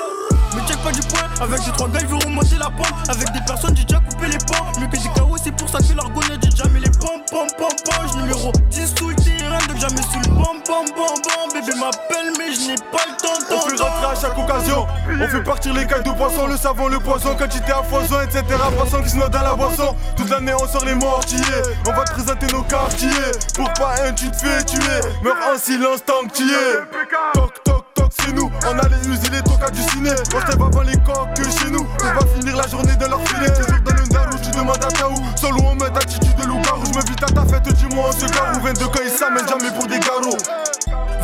pas 0.86 0.92
du 0.92 1.00
point 1.08 1.28
Avec 1.40 1.64
des 1.64 1.72
trois 1.72 1.88
gars 1.88 2.00
ils 2.00 2.06
veulent 2.06 2.24
remonter 2.24 2.56
la 2.58 2.70
pente 2.70 3.08
Avec 3.08 3.32
des 3.32 3.40
personnes 3.46 3.76
j'ai 3.76 3.84
déjà 3.84 4.00
coupé 4.00 4.26
les 4.28 4.38
pans 4.38 4.80
Mieux 4.80 4.86
que 4.86 5.18
KO 5.18 5.36
c'est 5.42 5.52
pour 5.52 5.68
ça 5.68 5.78
que 5.78 5.96
l'argon 5.96 6.20
a 6.20 6.36
déjà 6.36 6.64
mis 6.68 6.80
les 6.80 6.90
pom 6.90 7.20
pom 7.30 7.46
pom 7.58 7.68
pom 7.84 8.20
Numéro 8.20 8.52
10 8.70 8.94
sous 8.98 9.08
le 9.08 9.16
terrain 9.16 9.58
donc 9.68 9.78
jamais 9.78 10.02
sous 10.02 10.20
le 10.20 10.34
pom 10.34 10.56
pom 10.64 10.86
pom 10.94 11.16
pom 11.22 11.52
Bébé 11.52 11.78
m'appelle 11.78 12.32
mais 12.38 12.54
je 12.54 12.68
n'ai 12.68 12.76
pas 12.76 13.04
le 13.08 13.16
temps 13.20 13.38
On 13.50 13.60
fait 13.68 13.82
rentrer 13.82 14.06
à 14.06 14.14
chaque 14.20 14.38
occasion. 14.38 14.86
On 15.08 15.28
fait 15.28 15.42
partir 15.42 15.74
les 15.74 15.86
cailles 15.86 16.02
de 16.02 16.10
poisson, 16.10 16.46
le 16.46 16.56
savon, 16.56 16.88
le 16.88 16.98
poisson, 16.98 17.34
quantité 17.34 17.72
à 17.72 17.82
foison, 17.82 18.20
etc. 18.20 18.42
Poisson 18.76 19.02
qui 19.02 19.10
se 19.10 19.16
note 19.16 19.30
dans 19.30 19.42
la 19.42 19.54
boisson. 19.54 19.96
Toute 20.16 20.28
l'année 20.28 20.52
on 20.54 20.66
sort 20.66 20.84
les 20.84 20.94
mortiers. 20.94 21.38
On 21.86 21.92
va 21.92 22.04
te 22.04 22.12
présenter 22.12 22.46
nos 22.52 22.62
quartiers. 22.62 23.08
Pour 23.54 23.72
pas 23.74 23.94
un, 24.04 24.12
tu 24.12 24.30
te 24.30 24.36
fais 24.36 24.62
tuer. 24.64 25.00
Meurs 25.22 25.36
en 25.52 25.58
silence 25.58 26.04
tant 26.04 26.26
que 26.28 26.34
tu 26.34 26.44
es. 26.44 27.34
Toc 27.34 27.62
toc 27.64 27.85
c'est 28.26 28.32
nous. 28.32 28.50
On 28.66 28.78
a 28.78 28.88
les 28.88 29.08
usines, 29.08 29.32
les 29.32 29.42
tocs 29.42 29.70
du 29.72 29.82
ciné. 29.82 30.10
On 30.34 30.40
se 30.40 30.52
avant 30.52 30.82
les 30.82 30.96
coques 30.98 31.34
que 31.34 31.44
chez 31.44 31.70
nous. 31.70 31.86
On 32.02 32.20
va 32.20 32.26
finir 32.34 32.56
la 32.56 32.66
journée 32.66 32.96
dans 32.96 33.08
leur 33.08 33.28
filet. 33.28 33.52
Toujours 33.52 33.80
dans 33.84 33.94
le 33.94 34.08
daron, 34.08 34.38
tu 34.42 34.50
demandes 34.50 34.84
à 34.84 34.88
Taou. 34.88 35.14
Seul 35.36 35.54
où 35.54 35.62
on 35.64 35.74
met 35.74 35.86
attitude 35.86 36.34
de 36.36 36.46
loup-garou. 36.46 36.84
Je 36.86 36.98
me 36.98 37.04
vite 37.04 37.22
à 37.22 37.26
ta 37.26 37.44
fête, 37.46 37.72
dis-moi 37.74 38.06
on 38.08 38.12
se 38.12 38.26
garou. 38.26 38.60
22 38.62 38.86
quand 38.86 39.00
ils 39.04 39.10
s'amènent 39.10 39.48
jamais 39.48 39.70
pour 39.72 39.86
des 39.86 39.98
garrots. 40.00 40.38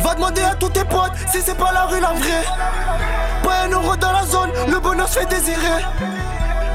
Va 0.03 0.15
demander 0.15 0.41
à 0.41 0.55
tous 0.55 0.69
tes 0.69 0.85
potes 0.85 1.13
si 1.31 1.41
c'est 1.41 1.57
pas 1.57 1.71
la 1.73 1.85
rue 1.85 1.99
la 1.99 2.13
vraie. 2.13 2.45
Pas 3.43 3.63
un 3.65 3.69
euro 3.69 3.95
dans 3.95 4.11
la 4.11 4.25
zone, 4.25 4.49
le 4.67 4.79
bonheur 4.79 5.07
se 5.07 5.19
fait 5.19 5.25
désirer. 5.25 5.83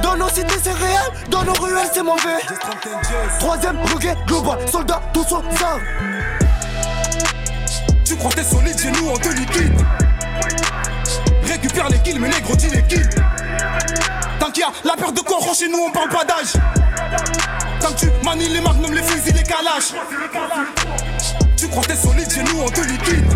Dans 0.02 0.16
nos 0.16 0.28
cités 0.28 0.58
c'est 0.62 0.72
réel, 0.72 1.12
dans 1.30 1.44
nos 1.44 1.52
ruelles 1.54 1.88
c'est 1.92 2.02
mauvais. 2.02 2.40
Troisième 3.38 3.76
bouquet 3.86 4.14
global, 4.26 4.58
soldats 4.70 5.02
tous 5.12 5.32
au 5.32 5.42
sang. 5.56 5.78
Tu 8.04 8.16
crois 8.16 8.30
t'es 8.32 8.42
solide 8.42 8.78
chez 8.78 8.90
nous, 8.90 9.08
on 9.10 9.18
te 9.18 9.28
liquide. 9.28 9.84
Récupère 11.60 11.88
les 11.88 11.98
kills, 11.98 12.20
mais 12.20 12.28
négro, 12.28 12.54
dis 12.54 12.68
les 12.68 12.84
kills. 12.84 13.08
Tant 14.38 14.48
qu'il 14.52 14.60
y 14.60 14.64
a 14.64 14.70
la 14.84 14.94
peur 14.94 15.10
de 15.10 15.18
corps 15.18 15.52
chez 15.52 15.68
nous, 15.68 15.78
on 15.88 15.90
parle 15.90 16.08
pas 16.08 16.24
d'âge. 16.24 16.52
Tant 17.80 17.92
que 17.92 17.98
tu 17.98 18.06
manies 18.24 18.48
les 18.48 18.60
magnums, 18.60 18.94
les 18.94 19.02
fusils, 19.02 19.34
les 19.34 19.42
calaches. 19.42 19.92
Tu 21.56 21.66
crois 21.66 21.82
t'es 21.82 21.96
solide 21.96 22.30
chez 22.30 22.44
nous, 22.44 22.60
on 22.60 22.68
te 22.68 22.80
liquide. 22.82 23.26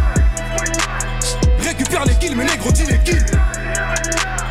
Récupère 1.59 2.05
les 2.05 2.15
kills, 2.15 2.37
mais 2.37 2.45
négro, 2.45 2.71
dis 2.71 2.85
les 2.85 3.01
kills. 3.01 3.27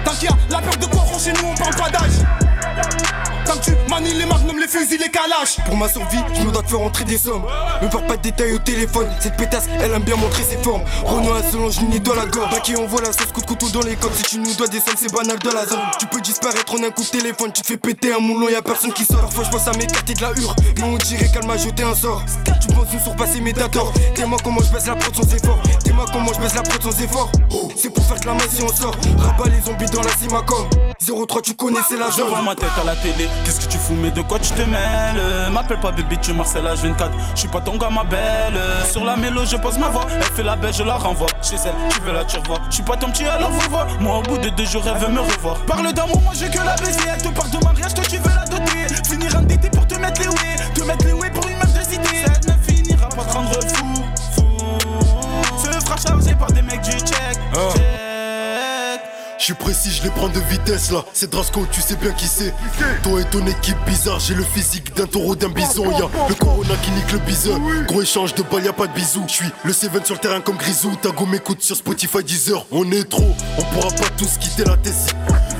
Tant 0.03 0.11
qu'il 0.15 0.29
y 0.29 0.33
a 0.33 0.35
la 0.49 0.59
peur 0.59 0.75
de 0.75 0.85
corps 0.87 1.19
chez 1.23 1.31
nous, 1.31 1.47
on 1.51 1.55
parle 1.55 1.75
pas 1.75 1.89
d'âge. 1.89 3.30
Que 3.45 3.65
tu 3.65 3.71
manies 3.89 4.13
les 4.13 4.25
magnums, 4.25 4.59
les 4.59 4.67
fusils, 4.67 4.99
les 4.99 5.09
calaches. 5.09 5.57
Pour 5.65 5.75
ma 5.75 5.89
survie, 5.89 6.19
je 6.33 6.41
me 6.43 6.51
dois 6.51 6.63
te 6.63 6.69
faire 6.69 6.81
entrer 6.81 7.03
des 7.03 7.17
sommes. 7.17 7.43
Me 7.81 7.89
parle 7.89 8.05
pas 8.05 8.17
de 8.17 8.21
détails 8.21 8.53
au 8.53 8.59
téléphone. 8.59 9.07
Cette 9.19 9.35
pétasse, 9.35 9.65
elle 9.79 9.91
aime 9.91 10.03
bien 10.03 10.15
montrer 10.15 10.43
ses 10.43 10.57
formes. 10.57 10.83
Renault 11.03 11.33
à 11.33 11.43
Solange, 11.43 11.75
je 11.75 11.97
dans 11.99 12.15
la 12.15 12.25
gorge. 12.25 12.61
Qui 12.61 12.75
envoie 12.75 13.01
la 13.01 13.11
sauce 13.11 13.31
coup 13.33 13.41
de 13.41 13.45
couteau 13.45 13.69
dans 13.69 13.81
les 13.81 13.95
codes. 13.95 14.13
Si 14.15 14.23
tu 14.23 14.39
nous 14.39 14.53
dois 14.53 14.67
des 14.67 14.79
sommes, 14.79 14.95
c'est 14.97 15.11
banal 15.11 15.39
dans 15.39 15.53
la 15.53 15.65
zone. 15.65 15.79
Tu 15.99 16.05
peux 16.07 16.21
disparaître 16.21 16.73
en 16.73 16.83
un 16.83 16.91
coup 16.91 17.03
de 17.03 17.09
téléphone. 17.09 17.51
Tu 17.51 17.61
te 17.61 17.67
fais 17.67 17.77
péter 17.77 18.13
un 18.13 18.19
moulon, 18.19 18.49
y 18.49 18.55
a 18.55 18.61
personne 18.61 18.93
qui 18.93 19.05
sort. 19.05 19.21
Parfois, 19.21 19.43
je 19.43 19.49
pense 19.49 19.67
à 19.67 19.71
m'écarter 19.73 20.13
de 20.13 20.21
la 20.21 20.31
hure. 20.31 20.55
Mais 20.77 20.83
on 20.83 20.97
dirait 20.97 21.29
qu'elle 21.31 21.45
m'a 21.45 21.57
jeté 21.57 21.83
un 21.83 21.95
sort. 21.95 22.23
Tu 22.61 22.67
penses 22.67 22.87
nous 22.93 22.99
surpasser 22.99 23.41
mes 23.41 23.53
d'accord. 23.53 23.91
Dis-moi 24.15 24.37
comment 24.43 24.61
je 24.61 24.71
baisse 24.71 24.87
la 24.87 24.95
prod 24.95 25.15
sans 25.15 25.35
effort. 25.35 25.59
Dis-moi 25.83 26.05
comment 26.11 26.33
je 26.33 26.39
baisse 26.39 26.55
la 26.55 26.61
prod 26.61 26.81
sans 26.81 27.01
effort. 27.01 27.31
C'est 27.75 27.89
pour 27.89 28.05
faire 28.05 28.19
que 28.19 28.27
la 28.27 28.33
main 28.33 28.45
si 28.49 28.61
on 28.61 28.67
sort. 28.67 28.95
Rabat 29.17 29.49
les 29.49 29.61
zombies 29.61 29.91
dans 29.91 30.01
la 30.01 30.11
Simacom. 30.11 30.67
03, 31.01 31.41
tu 31.41 31.55
connais, 31.55 31.79
c'est 31.89 31.97
la 31.97 32.09
Je 32.15 32.21
vois 32.21 32.43
ma 32.43 32.53
tête 32.53 32.69
à 32.79 32.83
la 32.83 32.95
télé, 32.95 33.27
qu'est-ce 33.43 33.59
que 33.59 33.71
tu 33.71 33.77
fous, 33.79 33.95
mais 33.95 34.11
de 34.11 34.21
quoi 34.21 34.37
tu 34.37 34.51
te 34.51 34.61
mêles? 34.61 35.51
M'appelle 35.51 35.79
pas 35.79 35.91
bébé, 35.91 36.17
tu 36.21 36.31
Marcel 36.31 36.63
H24, 36.63 37.09
je 37.33 37.39
suis 37.39 37.47
pas 37.47 37.59
ton 37.59 37.77
gars, 37.77 37.89
ma 37.89 38.03
belle. 38.03 38.61
Sur 38.91 39.03
la 39.03 39.15
mélo, 39.15 39.41
je 39.45 39.57
pose 39.57 39.79
ma 39.79 39.89
voix, 39.89 40.05
elle 40.13 40.23
fait 40.23 40.43
la 40.43 40.55
belle, 40.55 40.73
je 40.73 40.83
la 40.83 40.95
renvoie. 40.95 41.27
Chez 41.41 41.55
elle, 41.65 41.73
tu 41.89 42.01
veux 42.01 42.13
la 42.13 42.23
tu 42.23 42.37
revois. 42.37 42.59
Je 42.69 42.75
suis 42.75 42.83
pas 42.83 42.97
ton 42.97 43.09
petit, 43.09 43.25
alors 43.25 43.49
vous 43.49 43.69
voir. 43.69 43.87
Moi, 43.99 44.17
au 44.19 44.21
bout 44.21 44.37
de 44.37 44.49
deux 44.49 44.65
jours, 44.65 44.83
elle 44.85 44.99
veut 44.99 45.11
me 45.11 45.21
revoir. 45.21 45.55
Parle 45.65 45.91
d'amour, 45.91 46.21
moi 46.21 46.33
j'ai 46.35 46.49
que 46.49 46.59
la 46.59 46.75
baiser. 46.75 47.01
Elle 47.11 47.21
te 47.21 47.29
parle 47.29 47.49
de 47.49 47.63
mariage, 47.63 47.93
toi 47.95 48.03
tu 48.07 48.17
veux 48.17 48.35
la 48.35 48.45
doter. 48.45 48.93
Finir 49.09 49.35
un 49.35 49.41
DT 49.41 49.69
pour 49.71 49.87
te 49.87 49.95
mettre 49.95 50.21
les 50.21 50.27
ouais, 50.27 50.55
te 50.75 50.83
mettre 50.83 51.05
les 51.05 51.13
ouais 51.13 51.31
pour 51.31 51.47
une 51.47 51.57
meuf 51.57 51.73
de 51.73 51.83
cité. 51.83 52.25
Cette 52.25 52.47
ne 52.47 52.53
finira 52.63 53.09
pas 53.09 53.23
te 53.23 53.33
rendre 53.33 53.59
fou, 53.73 54.03
fou. 54.35 54.43
Se 55.57 55.71
fera 55.83 55.97
charger 55.97 56.35
par 56.35 56.51
des 56.51 56.61
mecs 56.61 56.81
du 56.81 56.91
check. 56.91 57.39
check. 57.73 58.10
Je 59.41 59.45
suis 59.45 59.53
précis, 59.55 59.89
je 59.89 60.03
les 60.03 60.11
prends 60.11 60.29
de 60.29 60.39
vitesse 60.51 60.91
là. 60.91 61.03
C'est 61.13 61.31
Drasco, 61.31 61.65
tu 61.71 61.81
sais 61.81 61.95
bien 61.95 62.11
qui 62.11 62.27
c'est. 62.27 62.53
Toi 63.01 63.21
et 63.21 63.23
ton 63.23 63.43
équipe 63.47 63.75
bizarre, 63.87 64.19
j'ai 64.19 64.35
le 64.35 64.43
physique 64.43 64.95
d'un 64.95 65.07
taureau, 65.07 65.35
d'un 65.35 65.49
bison. 65.49 65.89
Y'a 65.97 66.05
le 66.29 66.35
corona 66.35 66.75
qui 66.83 66.91
nique 66.91 67.11
le 67.11 67.17
bison. 67.17 67.59
Gros 67.87 68.03
échange 68.03 68.35
de 68.35 68.43
balles, 68.43 68.65
y'a 68.65 68.71
pas 68.71 68.85
de 68.85 68.93
bisous. 68.93 69.23
Je 69.25 69.33
suis 69.33 69.49
le 69.63 69.73
Seven 69.73 70.05
sur 70.05 70.13
le 70.13 70.19
terrain 70.19 70.41
comme 70.41 70.57
Grisou. 70.57 70.95
Ta 71.01 71.09
go 71.09 71.25
m'écoute 71.25 71.63
sur 71.63 71.75
Spotify 71.75 72.23
Deezer. 72.23 72.63
On 72.69 72.91
est 72.91 73.09
trop, 73.09 73.35
on 73.57 73.63
pourra 73.63 73.89
pas 73.89 74.09
tous 74.15 74.37
quitter 74.37 74.63
la 74.63 74.77
Tessie. 74.77 75.09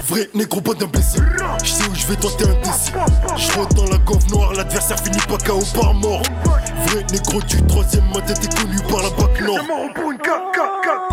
Vrai 0.07 0.29
négro, 0.35 0.61
pas 0.61 0.75
d'imbécile. 0.75 1.25
Je 1.63 1.71
sais 1.71 1.87
où 1.89 1.95
je 1.95 2.05
vais 2.05 2.17
tenter 2.17 2.43
un 2.43 2.61
décis. 2.61 2.91
Je 3.35 3.75
dans 3.75 3.85
la 3.85 3.97
gauve 3.97 4.27
noire, 4.29 4.53
l'adversaire 4.53 4.99
finit 4.99 5.17
pas 5.27 5.39
KO 5.39 5.59
par 5.73 5.95
mort. 5.95 6.21
Vrai 6.85 7.03
négro 7.11 7.41
du 7.41 7.59
troisième, 7.65 8.05
ma 8.13 8.21
tête 8.21 8.43
est 8.43 8.61
connue 8.61 8.77
par 8.87 9.01
la 9.01 9.09
bac 9.09 9.41
nord. 9.41 9.57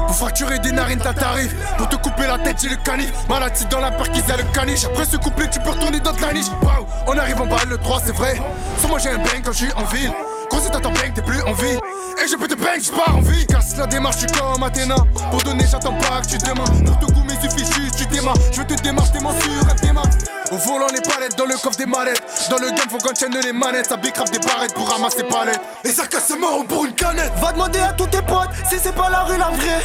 Pour 0.08 0.16
fracturer 0.16 0.58
des 0.58 0.72
narines, 0.72 1.00
t'as 1.02 1.12
tarif. 1.12 1.54
Pour 1.76 1.86
te 1.86 1.96
couper 1.96 2.26
la 2.26 2.38
tête, 2.38 2.56
j'ai 2.62 2.70
le 2.70 2.76
canif. 2.76 3.12
Malade, 3.28 3.52
c'est 3.54 3.68
dans 3.68 3.78
la 3.78 3.90
perquise, 3.90 4.24
y'a 4.26 4.38
le 4.38 4.42
caniche. 4.54 4.86
Après 4.86 5.04
ce 5.04 5.18
couplet, 5.18 5.50
tu 5.50 5.60
peux 5.60 5.68
retourner 5.68 6.00
dans 6.00 6.14
ta 6.14 6.32
niche. 6.32 6.46
Waouh, 6.62 6.86
on 7.06 7.18
arrive 7.18 7.42
en 7.42 7.46
bas, 7.46 7.58
le 7.68 7.76
3, 7.76 8.00
c'est 8.06 8.14
vrai. 8.14 8.40
Sans 8.80 8.88
moi, 8.88 8.98
j'ai 8.98 9.10
un 9.10 9.18
bang 9.18 9.42
quand 9.44 9.52
je 9.52 9.66
suis 9.66 9.72
en 9.74 9.84
ville. 9.84 10.10
Gros, 10.50 10.60
si 10.60 10.70
t'attends 10.70 10.92
bang, 10.92 11.12
t'es 11.14 11.22
plus 11.22 11.40
en 11.42 11.52
vie. 11.52 11.78
Et 12.22 12.28
je 12.28 12.36
peux 12.36 12.48
te 12.48 12.54
bang, 12.54 12.80
je 12.82 12.90
pars 12.90 13.16
en 13.16 13.20
vie. 13.20 13.46
Casse 13.46 13.76
la 13.76 13.86
démarche, 13.86 14.18
suis 14.18 14.26
comme 14.26 14.62
Athéna. 14.62 14.96
Pour 15.30 15.42
donner, 15.42 15.64
j'attends 15.70 15.94
pas 15.94 16.20
que 16.20 16.28
tu 16.28 16.38
demandes. 16.38 16.84
Pour 16.84 16.98
te 16.98 17.12
goumer, 17.12 17.34
suffit 17.40 17.64
juste, 17.64 17.96
tu 17.96 18.06
démarres. 18.06 18.36
Je 18.52 18.62
te 18.62 18.74
démarre, 18.82 19.10
t'es 19.12 19.18
sur 19.18 19.70
un 19.70 19.74
démarre. 19.86 20.04
Au 20.50 20.56
volant, 20.56 20.86
les 20.92 21.00
palettes, 21.00 21.36
dans 21.36 21.44
le 21.44 21.54
coffre 21.54 21.76
des 21.76 21.86
mallettes. 21.86 22.22
Dans 22.50 22.58
le 22.58 22.68
game, 22.70 22.88
faut 22.90 22.98
qu'on 22.98 23.12
tienne 23.12 23.36
les 23.42 23.52
manettes. 23.52 23.88
Ça 23.88 23.96
bicrave 23.96 24.30
des 24.30 24.38
barrettes 24.38 24.74
pour 24.74 24.88
ramasser 24.88 25.24
palettes. 25.24 25.60
Et 25.84 25.90
ça 25.90 26.06
casse 26.06 26.30
mort 26.38 26.64
pour 26.66 26.86
une 26.86 26.94
canette. 26.94 27.32
Va 27.40 27.52
demander 27.52 27.80
à 27.80 27.92
tous 27.92 28.06
tes 28.06 28.22
potes 28.22 28.50
si 28.68 28.78
c'est 28.82 28.94
pas 28.94 29.10
la 29.10 29.24
rue 29.24 29.36
la 29.36 29.50
vraie. 29.50 29.82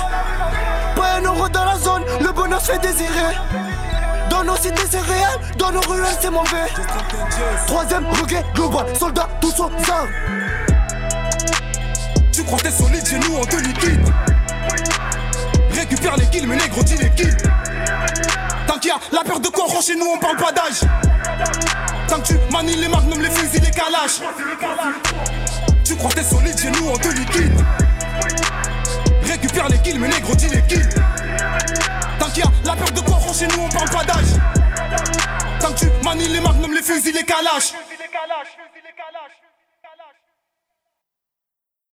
Pas 0.95 1.17
un 1.17 1.21
euro 1.21 1.49
dans 1.49 1.65
la 1.65 1.77
zone, 1.77 2.03
le 2.21 2.31
bonheur 2.31 2.61
se 2.61 2.71
fait 2.71 2.79
désirer. 2.79 3.35
Nos 4.45 4.57
cités 4.57 4.83
c'est 4.91 4.99
réel, 4.99 5.39
dans 5.57 5.71
nos 5.71 5.79
ruelles 5.79 6.17
c'est 6.19 6.29
mauvais. 6.29 6.67
Troisième 7.65 8.05
reggae 8.07 8.43
global, 8.53 8.85
soldats 8.99 9.29
tous 9.39 9.57
aux 9.59 9.71
armes. 9.89 10.09
Tu 12.31 12.43
crois 12.43 12.59
t'es 12.59 12.71
solide 12.71 13.07
chez 13.07 13.19
nous, 13.19 13.37
on 13.37 13.45
te 13.45 13.55
liquide. 13.55 14.05
Récupère 15.71 16.17
les 16.17 16.25
kills, 16.25 16.45
mais 16.45 16.57
négro, 16.57 16.83
dis 16.83 16.97
les 16.97 17.09
kills. 17.11 17.37
Tant 18.67 18.77
qu'il 18.79 18.89
y 18.89 18.91
a 18.91 18.99
la 19.13 19.23
peur 19.23 19.39
de 19.39 19.47
coron 19.47 19.81
chez 19.81 19.95
nous, 19.95 20.07
on 20.13 20.19
parle 20.19 20.37
pas 20.37 20.51
d'âge. 20.51 20.81
Tant 22.09 22.19
que 22.19 22.27
tu 22.27 22.33
manies 22.51 22.75
les 22.75 22.89
magnums, 22.89 23.21
les 23.21 23.29
fusils, 23.29 23.61
les 23.61 23.71
calaches. 23.71 24.19
Tu 25.85 25.95
crois 25.95 26.11
t'es 26.11 26.23
solide 26.23 26.59
chez 26.59 26.69
nous, 26.69 26.89
on 26.89 26.97
te 26.97 27.07
liquide. 27.07 27.61
Récupère 29.23 29.69
les 29.69 29.77
kills, 29.79 29.99
mais 29.99 30.09
négro, 30.09 30.35
dis 30.35 30.49
les 30.49 30.61
kills. 30.63 30.89
La 32.65 32.75
peur 32.75 32.91
de 32.91 32.99
coron 33.01 33.31
chez 33.31 33.47
nous, 33.47 33.63
on 33.63 33.69
parle 33.69 33.89
pas 33.89 34.03
d'âge. 34.03 34.25
Tant 35.59 35.71
que 35.71 35.79
tu 35.81 35.85
manies 36.03 36.27
les 36.29 36.39
magnums, 36.39 36.73
les 36.73 36.81
fusils, 36.81 37.13
les 37.13 37.23
calaches. 37.23 37.73